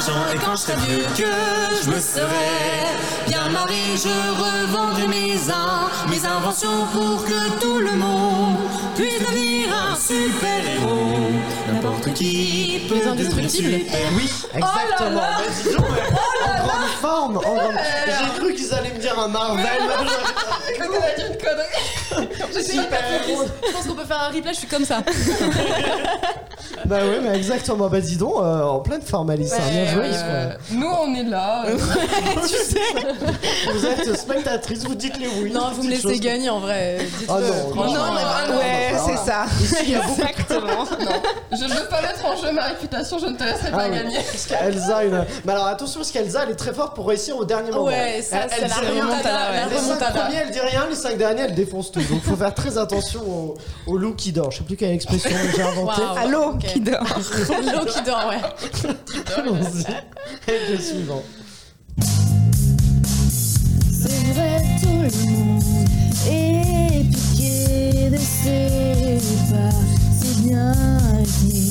[0.01, 1.31] Et quand je serai vieux que
[1.85, 2.97] je me serai
[3.29, 4.09] bien marié, je
[4.41, 8.57] revendrai mes, in- mes inventions pour que tout le monde
[8.97, 11.31] puisse devenir un super-héros.
[11.71, 13.73] N'importe qui peut Les indestructibles.
[13.73, 13.99] super.
[14.17, 15.21] Oui, exactement.
[15.21, 16.30] Mais en grande
[17.01, 17.75] forme en grande-
[18.07, 19.65] J'ai cru qu'ils allaient me dire un Marvel.
[20.79, 22.31] Quand on a dit une connerie.
[22.73, 23.51] Hyper focus.
[23.67, 24.99] Je pense qu'on peut faire un replay, je suis comme ça.
[26.85, 27.89] bah ouais, mais exactement.
[27.89, 29.53] Bah dis donc, euh, en pleine forme, Alice.
[29.53, 30.01] hein, bien joué.
[30.03, 31.65] Ouais, euh, nous, on est là.
[31.67, 31.77] euh,
[32.43, 32.81] tu sais.
[33.73, 35.53] Vous êtes spectatrice, vous dites les oui.
[35.53, 36.21] Non, vous me Petites laissez choses.
[36.21, 36.99] gagner en vrai.
[37.19, 37.27] Dites-le.
[37.35, 38.07] Ah non, franchement.
[38.07, 38.59] non, mais vraiment.
[38.61, 39.45] Ouais, c'est ça.
[39.85, 40.85] Il y a beaucoup Exactement.
[41.53, 43.89] Je ne veux pas mettre en jeu ma réputation, je ne te laisserai Ah pas
[43.89, 43.97] oui.
[43.97, 44.17] gagner.
[44.17, 45.25] Parce qu'Elsa, une...
[45.45, 47.85] mais alors attention parce qu'Elsa elle est très forte pour réussir au dernier moment.
[47.85, 49.05] Ouais, ça, c'est la dit rien.
[49.05, 50.21] remontada, la Les cinq remontada.
[50.21, 52.01] premiers elle dit rien, les cinq derniers elle défonce tout.
[52.03, 53.55] Donc faut faire très attention au,
[53.87, 54.51] au loup qui dort.
[54.51, 56.01] Je sais plus quelle expression j'ai inventé.
[56.03, 56.19] Waouh.
[56.19, 56.65] Allô, Ok.
[56.67, 57.03] qui dort
[57.75, 58.93] L'eau qui dort, ouais.
[59.37, 59.87] Allons-y.
[60.73, 61.23] Le suivant.
[63.93, 65.63] C'est vrai, tout le monde
[66.31, 69.19] est piqué de ses
[69.51, 69.77] pas.
[70.21, 70.73] C'est bien
[71.43, 71.70] dit,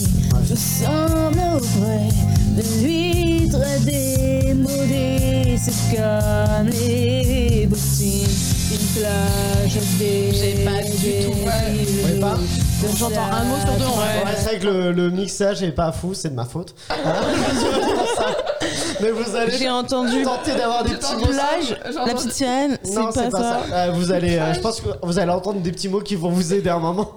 [0.50, 2.10] je semble auprès
[2.56, 5.58] de l'huître démodée.
[5.62, 8.28] C'est comme les bottines,
[8.72, 10.32] une plage des.
[10.34, 11.34] J'ai pas du tout.
[11.34, 12.38] Vous voyez pas
[12.98, 14.24] J'entends un mot sur deux en vrai.
[14.24, 16.74] Ouais, c'est vrai que le, le mixage est pas fou, c'est de ma faute.
[19.02, 21.28] Mais vous allez J'ai entendu tenter d'avoir des petits mots.
[21.28, 23.60] plage, la petite sirène, c'est Non, pas, c'est pas ça.
[23.72, 26.30] Euh, vous allez, euh, je pense que vous allez entendre des petits mots qui vont
[26.30, 27.10] vous aider un moment.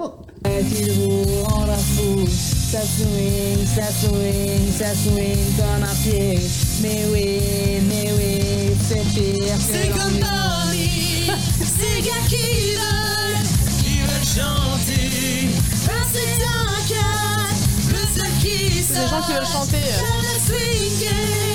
[2.32, 6.40] Ça swing, ça swing, ça swing comme un pied.
[6.80, 7.40] Mais oui,
[7.86, 10.18] mais oui, c'est pire que C'est comme.
[10.18, 11.30] Paris,
[11.60, 13.46] ces gars qui veulent,
[13.84, 15.48] qui veulent chanter.
[15.86, 17.50] Ben c'est un cas,
[17.90, 19.76] le seul qui C'est des gens qui veulent chanter.
[19.76, 20.00] euh.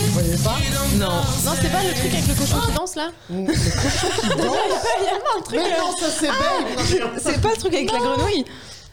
[0.07, 0.57] Vous voyez pas
[0.97, 1.07] Non.
[1.45, 4.55] Non, c'est pas le truc avec le cochon qui danse là Le cochon qui danse.
[4.99, 5.59] Il y a pas un truc.
[5.63, 7.09] Mais non, ça c'est belle.
[7.23, 8.45] C'est pas le truc avec la grenouille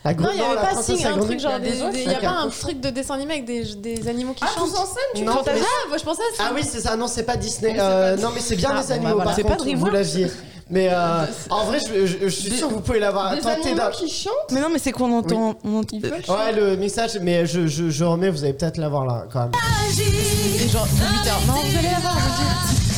[0.04, 1.78] La Non, il y grenouille, avait pas signe, un truc genre des.
[2.02, 4.76] Il a pas un de dessin animé avec des, des animaux qui Ah, chantent tous
[4.78, 6.44] en scène, tu Non, penses à mais- ça Ah, moi je pensais à ça.
[6.48, 6.94] Ah oui, c'est ça.
[6.96, 7.72] Non, c'est pas Disney.
[7.74, 9.06] C'est Euh, non, mais c'est bien Ah, les bon, animaux.
[9.08, 9.24] bah voilà.
[9.30, 10.30] Par C'est pas contre, vous Dreamworks l'aviez.
[10.70, 13.40] Mais euh, en vrai, je, je- je suis Des- sûr que vous pouvez l'avoir Des
[13.40, 13.90] tenté animaux d'un.
[13.90, 15.56] qui chantent Mais non, mais c'est qu'on entend.
[15.64, 19.24] on entend- Ouais, le message, mais je, je, je remets, vous allez peut-être l'avoir là
[19.32, 19.52] quand même.
[19.98, 21.40] Et genre 8 heures.
[21.46, 22.16] Non, vous allez la voir.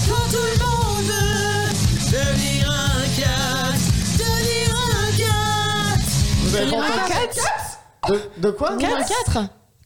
[0.09, 1.13] Quand tout le monde
[6.57, 8.89] Vous avez pas Un entendu cat de, de quoi Un 4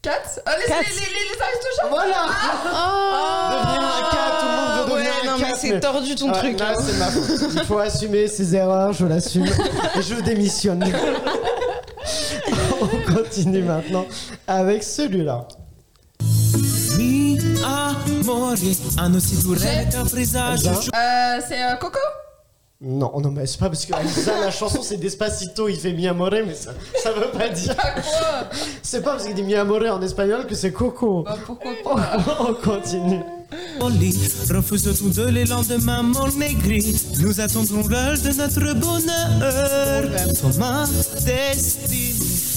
[0.03, 0.89] Quatre Ah, les, Quatre.
[0.89, 2.27] les, les, les, Aristochats Voilà
[2.65, 6.59] Oh Devenir un cat, tout le monde veut devenir un mais c'est tordu ton truc.
[6.59, 7.51] Là, c'est ma faute.
[7.55, 9.47] Il faut assumer ses erreurs, je l'assume.
[9.47, 10.85] Et je démissionne.
[12.81, 14.07] On continue maintenant
[14.47, 15.47] avec celui-là.
[16.97, 18.55] Mi amore
[18.99, 21.99] hanno sicuramente un presagio Euh, c'est euh, Coco?
[22.83, 26.09] Non, non, mais c'est pas parce que ça, la chanson c'est Despacito, il fait mi
[26.09, 26.71] amore, mais ça,
[27.03, 27.77] ça veut pas dire.
[27.77, 28.49] Quoi
[28.83, 31.25] C'est pas parce qu'il dit mi amore en espagnol que c'est Coco.
[31.25, 33.21] Bah pourquoi pas On continue.
[34.51, 40.85] Refuse tout de les lendemains mon aigri Nous attendrons l'heure de notre bonheur Toi ma
[41.25, 42.10] destinée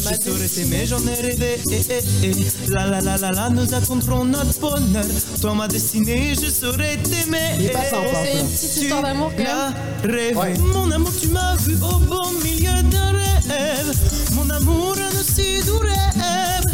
[0.03, 2.33] Je saurais t'aimer, j'en ai rêvé eh, eh, eh.
[2.69, 5.05] La la la la la, nous attendrons notre bonheur
[5.41, 9.57] Toi ma destinée, je saurais t'aimer C'est une petite histoire d'amour quand Tu même.
[10.03, 10.53] l'as rêvé Ouais.
[10.59, 13.93] Mon amour, tu m'as vu au beau milieu d'un rêve
[14.33, 16.65] Mon amour, un aussi doux rêve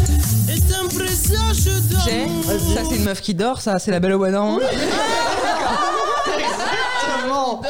[0.48, 1.70] Est un présage
[2.04, 2.24] J'ai.
[2.26, 4.58] d'amour Ça, c'est une meuf qui dort, ça, c'est la belle au bois dormant.
[6.36, 7.62] Exactement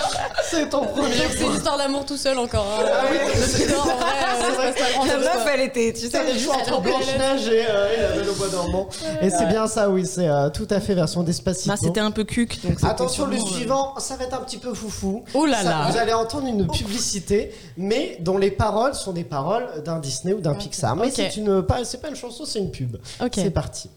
[0.51, 2.67] C'est ton premier C'est une histoire d'amour tout seul encore.
[2.81, 2.85] hein.
[2.93, 6.33] Ah oui, c'est- vrai, euh, c'est vrai grand La meuf, elle était, tu sais, C'est
[6.33, 8.89] le choix entre Blanche-Neige et, euh, et la Belle au Bois dormant.
[9.23, 11.71] Et c'est bien ça, oui, c'est euh, tout à fait version Despacito.
[11.71, 12.61] Bah, c'était un peu cuc.
[12.65, 15.25] Donc Attention, le euh, suivant, ça va être un petit peu foufou.
[15.35, 15.87] Oh là Ça, là.
[15.91, 20.41] Vous allez entendre une publicité, mais dont les paroles sont des paroles d'un Disney ou
[20.41, 20.97] d'un Pixar.
[20.97, 22.97] Mais c'est une, pas, c'est pas une chanson, c'est une pub.
[23.23, 23.33] Ok.
[23.35, 23.89] C'est parti.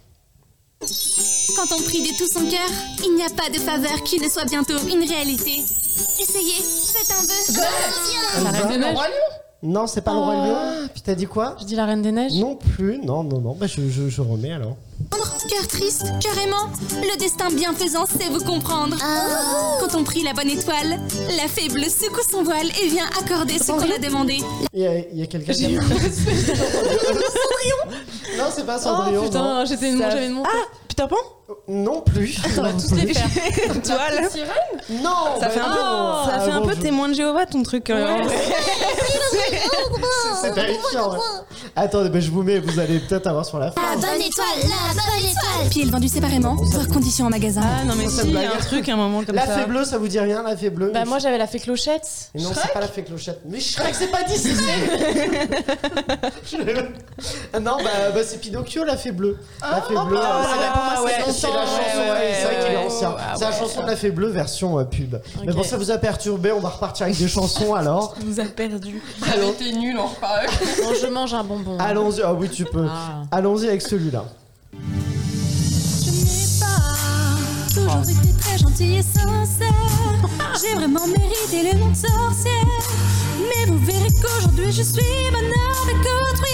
[1.56, 2.70] Quand on prie de tout son cœur,
[3.04, 5.62] il n'y a pas de faveur qui ne soit bientôt une réalité.
[6.20, 8.44] Essayez, faites un vœu.
[8.44, 8.98] La Reine des Neiges
[9.62, 10.90] Non, c'est pas le Roi Lion.
[10.94, 13.54] Puis t'as dit quoi Je dis la Reine des Neiges Non plus, non, non, non.
[13.54, 14.76] Bah, je, je, je remets alors.
[15.50, 16.70] Cœur triste, cœur aimant,
[17.02, 18.96] le destin bienfaisant sait vous comprendre.
[19.80, 21.00] Quand on prie la bonne étoile,
[21.38, 24.38] la fée bleue secoue son voile et vient accorder ce qu'on a demandé.
[24.74, 25.82] Il y a, il y a quelqu'un qui a...
[28.38, 29.22] Non, c'est pas Oh Cendrillon.
[29.22, 29.28] non.
[29.28, 30.50] putain, j'étais une Ça- j'avais une montre.
[30.54, 31.16] Ah, Peter Pan
[31.68, 32.38] Non plus.
[32.58, 33.28] On va tous les faire.
[33.84, 34.30] Toile.
[34.32, 36.26] Sirène Non Ça bah fait un peu, non.
[36.26, 37.90] ça fait Ah, un bon, peu je- témoin de Jéhovah ton truc.
[37.90, 38.36] euh, en vrai.
[40.42, 41.12] C'est terrifiant.
[41.12, 41.18] ouais.
[41.76, 43.82] Attendez, bah, je vous mets, vous allez peut-être avoir sur la fin.
[43.82, 45.70] La bonne étoile, la bonne étoile.
[45.70, 47.62] Pieds vendus séparément, voir conditions en magasin.
[47.64, 48.46] Ah non mais Ça si, il y blague.
[48.48, 49.58] a un truc, un moment comme La ça.
[49.60, 50.92] fée bleue, ça vous dit rien, la fée bleue?
[50.94, 52.08] Bah moi j'avais la fée clochette.
[52.36, 53.42] Mais non, c'est pas la fée clochette.
[53.46, 54.56] Mais Shrek, c'est pas Disney
[56.52, 56.58] Je-
[57.60, 59.38] Non, bah, bah, c'est Pinocchio, la fée bleue.
[59.62, 62.86] La fée bleue, Ah, euh, c'est la- chanson, c'est vrai qu'il est ouais.
[62.86, 63.16] ancien.
[63.18, 63.58] Ah, c'est la ouais.
[63.58, 65.16] chanson de la Fée Bleue version euh, pub.
[65.46, 68.16] Mais bon, ça vous a perturbé, on va repartir avec des chansons alors.
[68.26, 69.02] nous a perdu.
[69.26, 70.08] J'avais été nul en.
[70.08, 71.78] Bon, je mange un bonbon.
[71.80, 72.86] Allons-y, ah oui, tu peux.
[72.90, 73.24] Ah.
[73.32, 74.26] Allons-y avec celui-là.
[76.06, 79.74] Je n'ai pas toujours été très gentille et sincère.
[80.62, 82.54] J'ai vraiment mérité le nom de sorcière.
[83.40, 84.94] Mais vous verrez qu'aujourd'hui je suis
[85.32, 85.52] bonne
[85.84, 86.53] avec autrui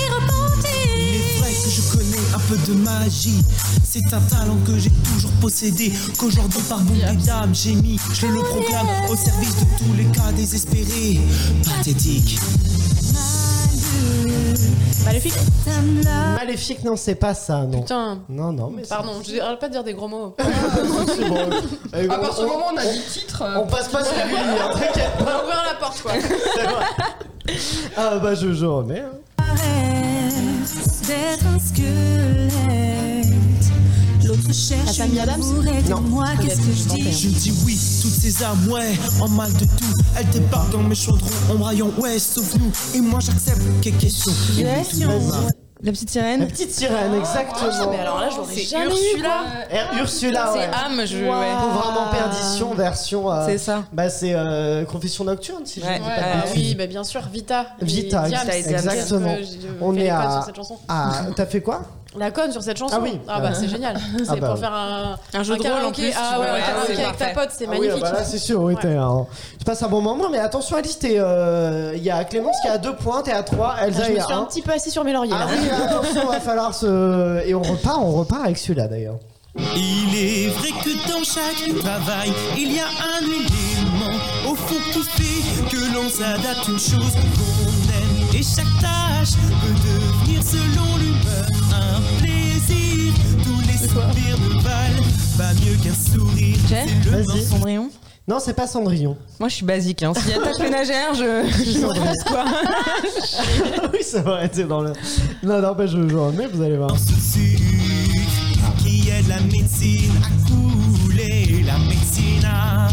[2.49, 3.43] peu de magie.
[3.83, 5.93] C'est un talent que j'ai toujours possédé.
[6.17, 6.93] Qu'aujourd'hui, par bon
[7.25, 7.99] d'âme, j'ai mis.
[8.13, 11.19] Je le proclame au service de tous les cas désespérés.
[11.63, 12.39] Pathétique.
[15.05, 15.33] Maléfique
[16.37, 17.81] Maléfique, non, c'est pas ça, non.
[17.81, 18.19] Putain.
[18.29, 20.35] Non, non, mais Pardon, je arrête pas de dire des gros mots.
[20.39, 21.37] c'est bon.
[21.95, 23.43] Euh, À partir du on- moment où on a dit titre.
[23.57, 25.31] On passe pas sur Gulli, hein, t'inquiète On pas.
[25.31, 26.11] va ouvrir la porte, quoi.
[27.97, 28.99] Ah bah je, je remets.
[29.01, 29.43] hein.
[31.09, 32.53] D'être un squelette.
[34.25, 36.01] L'autre cherche une Adams amourette et Non.
[36.01, 37.11] moi qu'est-ce que je dis?
[37.11, 39.93] Je dis oui, toutes ces âmes, ouais, en mal de tout.
[40.15, 42.71] Elles débarquent dans mes chaudrons, embrayant, ouais, sauf nous.
[42.93, 44.31] Et moi j'accepte quelle question.
[45.81, 46.47] La petite La sirène.
[46.47, 47.91] petite sirène, exactement.
[47.91, 49.29] Mais alors là, j'aurais C'est jamais eu, Ursula.
[49.69, 49.77] quoi.
[49.77, 50.65] Er- Ursula, C'est ouais.
[50.73, 51.17] âme, je.
[51.25, 51.39] Wow.
[51.39, 51.51] ouais.
[51.57, 53.31] Pauvrement perdition, version.
[53.31, 53.83] euh, C'est ça.
[53.93, 55.93] Bah c'est euh, Confession nocturne, si je Ouais.
[55.99, 57.67] ne dis pas Ah de oui, bah bien sûr, Vita.
[57.81, 59.37] Vita, Et ex- c'est- exactement.
[59.37, 60.45] je- je- On est à-.
[60.89, 61.83] Ah, t'as fait quoi?
[62.17, 62.95] La conne sur cette chanson.
[62.97, 63.19] Ah oui.
[63.27, 63.95] Ah bah c'est génial.
[64.17, 64.61] C'est Ah bah pour oui.
[64.61, 66.01] faire un, Un jeu de rôle en karaoké.
[66.09, 66.13] plus.
[66.17, 68.03] Ah ouais, un karaoké c'est avec ta pote, c'est Ah oui, magnifique.
[68.07, 68.95] ah bah là c'est sûr, oui, Ouais.
[68.95, 69.27] un-
[69.59, 72.67] tu passes un bon moment, mais attention Alice, t'es, euh, il y a Clémence qui
[72.67, 74.45] a deux points, t'es à trois, Ah, Elsa je me est suis à un un.
[74.45, 75.51] petit peu assis sur mes lauriers Ah là.
[75.51, 77.45] oui, attention, va falloir se...
[77.45, 79.17] Et on repart, on repart avec celui-là d'ailleurs.
[79.75, 84.17] Il est vrai que dans chaque travail, il y a un élément
[84.49, 88.29] au fond qui fait que l'on s'adapte une chose qu'on aime.
[88.33, 90.08] Et chaque tâche peut
[90.41, 93.13] selon l'humeur un plaisir.
[93.43, 95.03] Tous les sourires ne valent
[95.37, 96.57] pas mieux qu'un sourire.
[96.67, 97.43] C'est le Vas-y.
[97.45, 97.89] Cendrillon.
[98.27, 99.17] Non, c'est pas Cendrillon.
[99.39, 100.03] Moi, je suis basique.
[100.03, 100.13] Hein.
[100.15, 102.45] S'il y a tâche ménagère, je, je me rase, quoi.
[103.93, 104.93] oui, ça va être dans le...
[105.41, 106.95] Non, non, bah je, je remets, vous allez voir.
[108.77, 111.63] qui aide la médecine à couler.
[111.65, 112.87] La médecine à.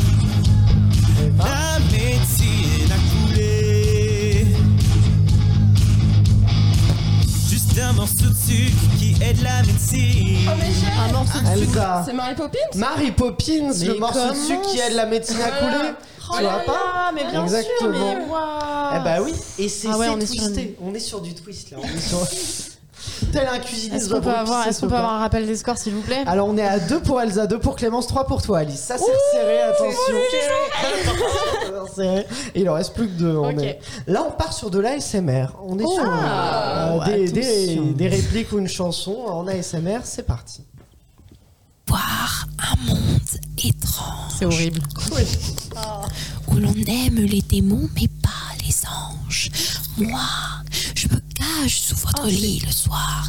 [7.77, 10.49] Juste un morceau de sucre qui aide la médecine.
[10.49, 11.77] Oh, mais j'ai- Un morceau de sucre.
[11.77, 12.03] Elsa.
[12.07, 15.37] C'est Mary Poppins Mary Poppins, Mais le morceau de comment sucre qui aide la médecine
[15.43, 15.79] à Voilà.
[15.79, 15.89] couler.
[16.31, 17.93] Oh tu là vois pas là, mais bien Exactement.
[17.93, 18.95] sûr, mais waouh.
[18.97, 20.77] Eh bah oui, et c'est Ah ouais, c'est on est sur twisté.
[20.83, 21.77] On est sur du twist là.
[21.83, 22.19] On est sur...
[23.33, 25.47] Tel un cuisinier Est-ce qu'on peut avoir, repousser est-ce qu'on ce peut avoir un rappel
[25.47, 26.23] des scores s'il vous plaît?
[26.27, 28.81] Alors on est à 2 pour Elsa, 2 pour Clémence, 3 pour toi Alice.
[28.81, 29.05] Ça c'est
[29.39, 30.15] serré, attention.
[31.89, 32.27] C'est serré.
[32.55, 33.35] Et il en reste plus que 2.
[33.37, 33.63] Ok.
[33.63, 33.79] Est...
[34.07, 35.47] Là on part sur de l'ASMR.
[35.65, 37.93] On est sur Ah, euh, des, des, attention.
[37.93, 40.01] des répliques ou une chanson en ASMR.
[40.05, 40.63] C'est parti.
[41.89, 43.21] Voir un monde
[43.65, 44.81] étrange C'est horrible.
[46.49, 49.51] où l'on aime les démons mais pas les anges.
[49.99, 50.21] Moi,
[50.95, 51.15] je me
[51.69, 53.25] sous votre lit le soir.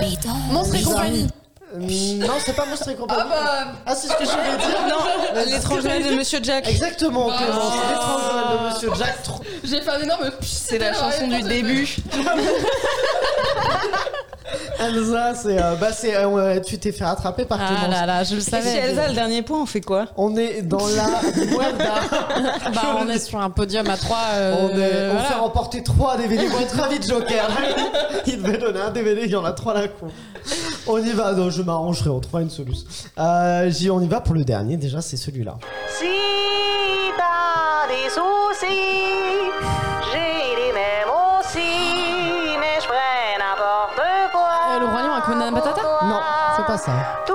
[0.00, 1.26] Mais dans Monstre et compagnie.
[1.74, 1.78] Euh,
[2.26, 3.22] non, c'est pas Monstre et compagnie.
[3.24, 3.72] Ah bah.
[3.86, 4.78] Ah, c'est ce que je voulais dire.
[4.88, 4.98] Non,
[5.46, 6.68] l'étrange Noël de Monsieur Jack.
[6.68, 7.72] Exactement, Clémence.
[7.74, 7.88] Ah.
[7.90, 9.22] L'étrange Noël de Monsieur Jack.
[9.22, 11.88] Trop- J'ai fait un énorme C'est la chanson du début.
[14.80, 15.62] Elsa, c'est.
[15.62, 16.14] euh, bah, c'est.
[16.16, 17.90] euh, tu t'es fait rattraper par Ah Clémence.
[17.90, 18.70] là là, je le Et si savais.
[18.76, 20.06] Elsa, le dernier point, on fait quoi?
[20.16, 21.06] On est dans la.
[22.74, 24.16] Bah, on est sur un podium à 3.
[24.62, 26.48] on, est- on fait remporter 3 DVD.
[26.48, 27.48] Moi, très vite, Joker.
[28.26, 30.06] il devait donner un DVD, il y en a 3 d'un coup.
[30.86, 32.86] On y va, non, je m'arrangerai, on trouvera une solution.
[33.18, 35.56] Euh, j'y- on y va pour le dernier, déjà, c'est celui-là.
[35.88, 36.04] Si
[37.16, 39.81] t'as des soucis,
[46.78, 47.31] c'est pas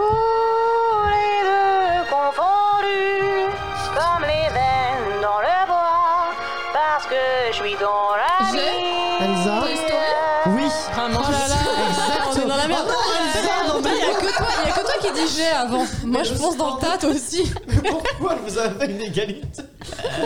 [15.14, 15.86] qui avant.
[16.06, 17.44] Moi je fonce dans le tas toi aussi.
[17.86, 19.62] pourquoi vous avez une égalité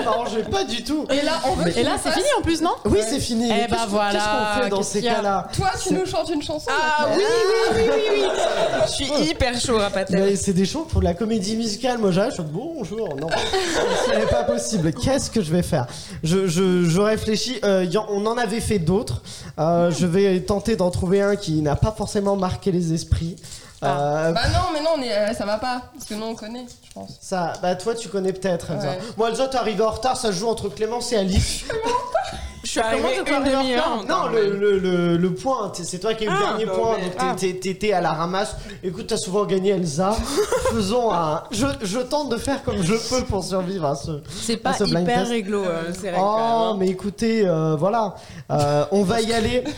[0.05, 1.05] Non, je vais pas du tout.
[1.11, 3.45] Et là, on veut Et là c'est fini en plus non Oui, c'est fini.
[3.49, 4.23] Eh Mais bah voilà, Qu'est-ce
[4.57, 6.69] qu'on fait dans ces cas-là Toi, tu nous chantes une chanson.
[6.71, 8.27] Ah oui, oui, oui, oui, oui.
[8.85, 9.77] Je suis hyper chaud.
[10.09, 11.97] Mais c'est des choses pour de la comédie musicale.
[11.99, 13.09] Moi, j'arrive, je fais bonjour.
[13.19, 13.27] Non,
[14.07, 14.91] ce n'est pas possible.
[14.93, 15.85] Qu'est-ce que je vais faire?
[16.23, 17.59] Je, je, je réfléchis.
[17.63, 19.21] Euh, y en- on en avait fait d'autres.
[19.59, 23.35] Euh, Je vais tenter d'en trouver un qui n'a pas forcément marqué les esprits.
[23.83, 25.81] Euh, Bah non, mais non, on est, euh, ça va pas.
[25.93, 27.17] Parce que nous, on connaît, je pense.
[27.21, 28.89] ça, bah toi, tu connais peut-être, Elsa.
[28.89, 28.99] Ouais.
[29.17, 30.17] Moi, Elsa, t'es arrivé en retard.
[30.17, 31.63] Ça se joue entre Clémence et Alice.
[32.63, 33.87] suis arrivée une demi-heure.
[33.87, 36.47] en Non, retard, le, le, le, le point, c'est toi qui as eu le Ah,
[36.49, 37.35] dernier bah, point, mais- donc ah.
[37.37, 38.55] t'es- t'es- t'étais à la ramasse.
[38.83, 40.15] Écoute, t'as souvent gagné Elsa.
[40.71, 41.43] Faisons un.
[41.51, 44.21] Je, je tente de faire comme je peux pour survivre à ce.
[44.41, 45.31] C'est pas ce blind hyper test.
[45.31, 46.19] réglo, euh, c'est vrai.
[46.21, 46.77] Oh, quand même, hein.
[46.79, 48.13] mais écoutez, euh, voilà,
[48.51, 49.63] Euh, on va y aller.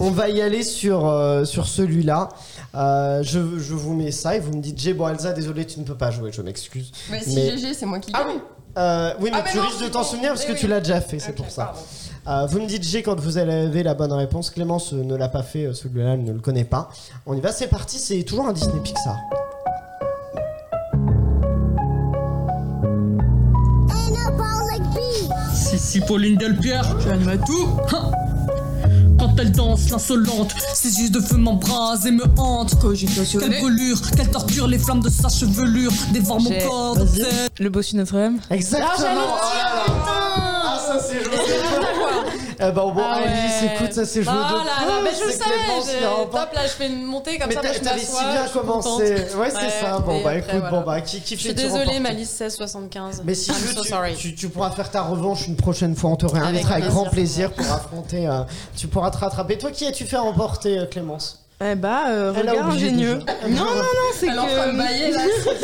[0.00, 2.28] On va y aller sur, euh, sur celui-là.
[2.76, 5.78] Euh, je, je vous mets ça et vous me dites J'ai bon Elsa, désolé, tu
[5.80, 6.90] ne peux pas jouer, je m'excuse.
[7.10, 8.36] Mais si Mais- GG, c'est moi qui Ah gagne.
[8.36, 8.40] oui
[8.76, 10.04] Euh, oui, mais Ah, mais tu non, risques de t'en bon.
[10.04, 10.58] souvenir parce Eh que oui.
[10.58, 11.72] tu l'as déjà fait, c'est pour ça.
[12.26, 14.50] Euh, vous me dites G quand vous avez la bonne réponse.
[14.50, 16.88] Clémence ne l'a pas fait, celui-là elle ne le connaît pas.
[17.26, 19.18] On y va, c'est parti, c'est toujours un Disney Pixar.
[25.54, 26.96] Si, si, Pauline Delpierre.
[26.98, 28.10] Tu animes tout Quand
[29.38, 32.74] elle danse, l'insolente, ses yeux de feu m'embrasent et me hantent.
[33.38, 36.98] Quelle brûlure, quelle torture, les flammes de sa chevelure dévorent mon corps.
[37.58, 38.38] Le bossu Notre-Dame.
[38.50, 39.36] Exactement.
[39.42, 40.03] Ah.
[42.58, 43.24] Eh ben bon, Ah ouais.
[43.26, 45.98] Alice, écoute, ça c'est joué Oh de là là, mais je le C'est Clémence savais.
[45.98, 46.44] qui remporte.
[46.46, 48.30] Top, là, je fais une montée comme Mais ça, t'a- moi, je t'avais si m'assois,
[48.32, 48.88] bien je suis commencé.
[48.88, 49.34] contente.
[49.36, 49.98] Ouais, c'est ça.
[49.98, 50.70] Bon, et bah, après, écoute, voilà.
[50.70, 53.22] bon, bah, qui- qui Je suis fait-tu désolée, remporter Malice 1675.
[53.24, 54.14] Mais si I'm tu veux, so tu, sorry.
[54.14, 56.10] tu- tu pourras faire ta revanche une prochaine fois.
[56.10, 57.50] On te réinvitera avec, Avec grand plaisir.
[57.50, 58.26] plaisir pour affronter.
[58.28, 58.42] euh,
[58.76, 59.58] tu pourras te rattraper.
[59.58, 61.43] Toi, qui as-tu fait remporter, euh, Clémence?
[61.66, 63.14] Eh bah, euh, Elle a regard ingénieux.
[63.16, 63.48] déjà.
[63.48, 64.76] Non, non, non, c'est de que.
[64.76, 65.20] bailler, là,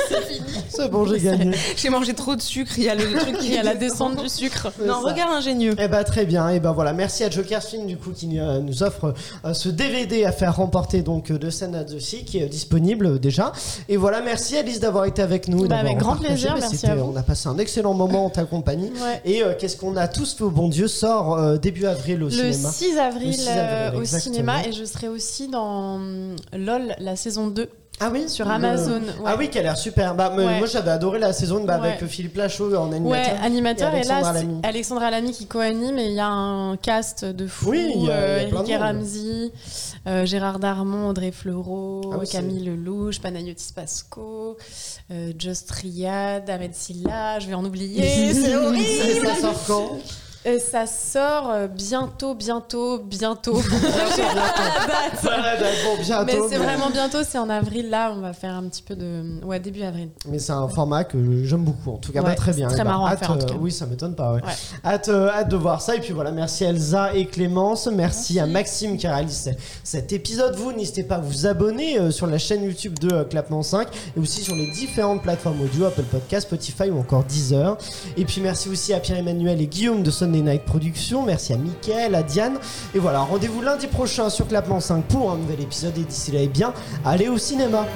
[0.08, 0.46] c'est fini.
[0.70, 1.50] C'est bon, j'ai gagné.
[1.76, 4.22] J'ai mangé trop de sucre, il y a le truc Il y a la descente
[4.22, 4.68] du sucre.
[4.78, 5.10] C'est Non, ça.
[5.10, 5.74] regard ingénieux.
[5.78, 8.60] Eh bah très bien, et ben voilà, merci à Joker Film du coup qui euh,
[8.60, 9.12] nous offre
[9.44, 12.46] euh, ce DVD à faire remporter donc euh, de Scène at the Sea qui est
[12.46, 13.52] disponible euh, déjà.
[13.88, 15.64] Et voilà, merci Alice d'avoir été avec nous.
[15.64, 16.32] et Bah, d'avoir avec grand partagé.
[16.34, 17.12] plaisir, Mais merci c'était- à vous.
[17.12, 18.90] On a passé un excellent moment en ta compagnie.
[19.02, 19.20] Ouais.
[19.24, 22.26] Et euh, qu'est-ce qu'on a tous fait au bon Dieu sort euh, début avril au
[22.26, 22.70] Le cinéma.
[22.70, 24.34] 6 avril, Le 6 euh, avril, au exactement.
[24.34, 27.68] cinéma et je serai aussi dans hum, LOL la saison 2
[28.00, 29.00] Ah oui sur Le- Amazon.
[29.00, 29.24] ouais.
[29.26, 30.14] Ah oui, qui a l'air super.
[30.14, 30.58] Bah, Ouais.
[30.58, 32.08] Moi j'avais adoré la saison bah, avec Ouais.
[32.08, 33.34] Philippe Lachaud en animateur.
[33.34, 34.60] Ouais, animateur et, Alexandra là c'est Lamy.
[34.62, 38.10] Alexandra Lamy qui co-anime et il y a un cast de fous Oui, il y
[38.10, 38.76] a- euh, y a plein et.
[38.78, 39.52] Ramsey,
[40.06, 44.56] euh, Gérard Darmon, Audrey Fleurot, Ah Camille Lelouch, Panayotis Pasco,
[45.10, 45.70] euh, Just
[46.48, 48.82] Ahmed Silla, je vais en oublier, c'est horrible.
[48.82, 49.98] Et ça sort quand?
[50.46, 53.52] Euh, ça sort euh, bientôt, bientôt, bientôt.
[55.22, 58.32] Voilà, bah, bon, bientôt, Mais c'est mais- vraiment bientôt, c'est en avril là, on va
[58.32, 59.44] faire un petit peu de.
[59.44, 60.08] Ouais, début avril.
[60.26, 62.20] Mais c'est un format que j'aime beaucoup en tout cas.
[62.20, 62.68] Ouais, Bah, très c'est bien.
[62.68, 63.54] très ben, marrant à faire, en tout euh, cas.
[63.60, 64.32] Oui, ça m'étonne pas.
[64.32, 64.42] Ouais.
[64.42, 64.52] Ouais.
[64.84, 65.94] Hâte, euh, hâte de voir ça.
[65.96, 67.86] Et puis voilà, merci Elsa et Clémence.
[67.88, 70.54] Merci, à Maxime qui a réalisé cet épisode.
[70.56, 74.20] Vous, n'hésitez pas à vous abonner euh, sur la chaîne YouTube de Clapement 5 et
[74.20, 77.76] aussi sur les différentes plateformes audio, Apple Podcast, Spotify ou encore Deezer.
[78.16, 81.24] Et puis merci aussi à Pierre-Emmanuel et Guillaume de Sunday Productions.
[81.24, 82.58] Merci à Mickaël, à Diane.
[82.94, 85.96] Et voilà, rendez-vous lundi prochain sur Clapement 5 pour un nouvel épisode.
[85.98, 86.72] Et d'ici là, eh bien,
[87.04, 87.86] allez au cinéma.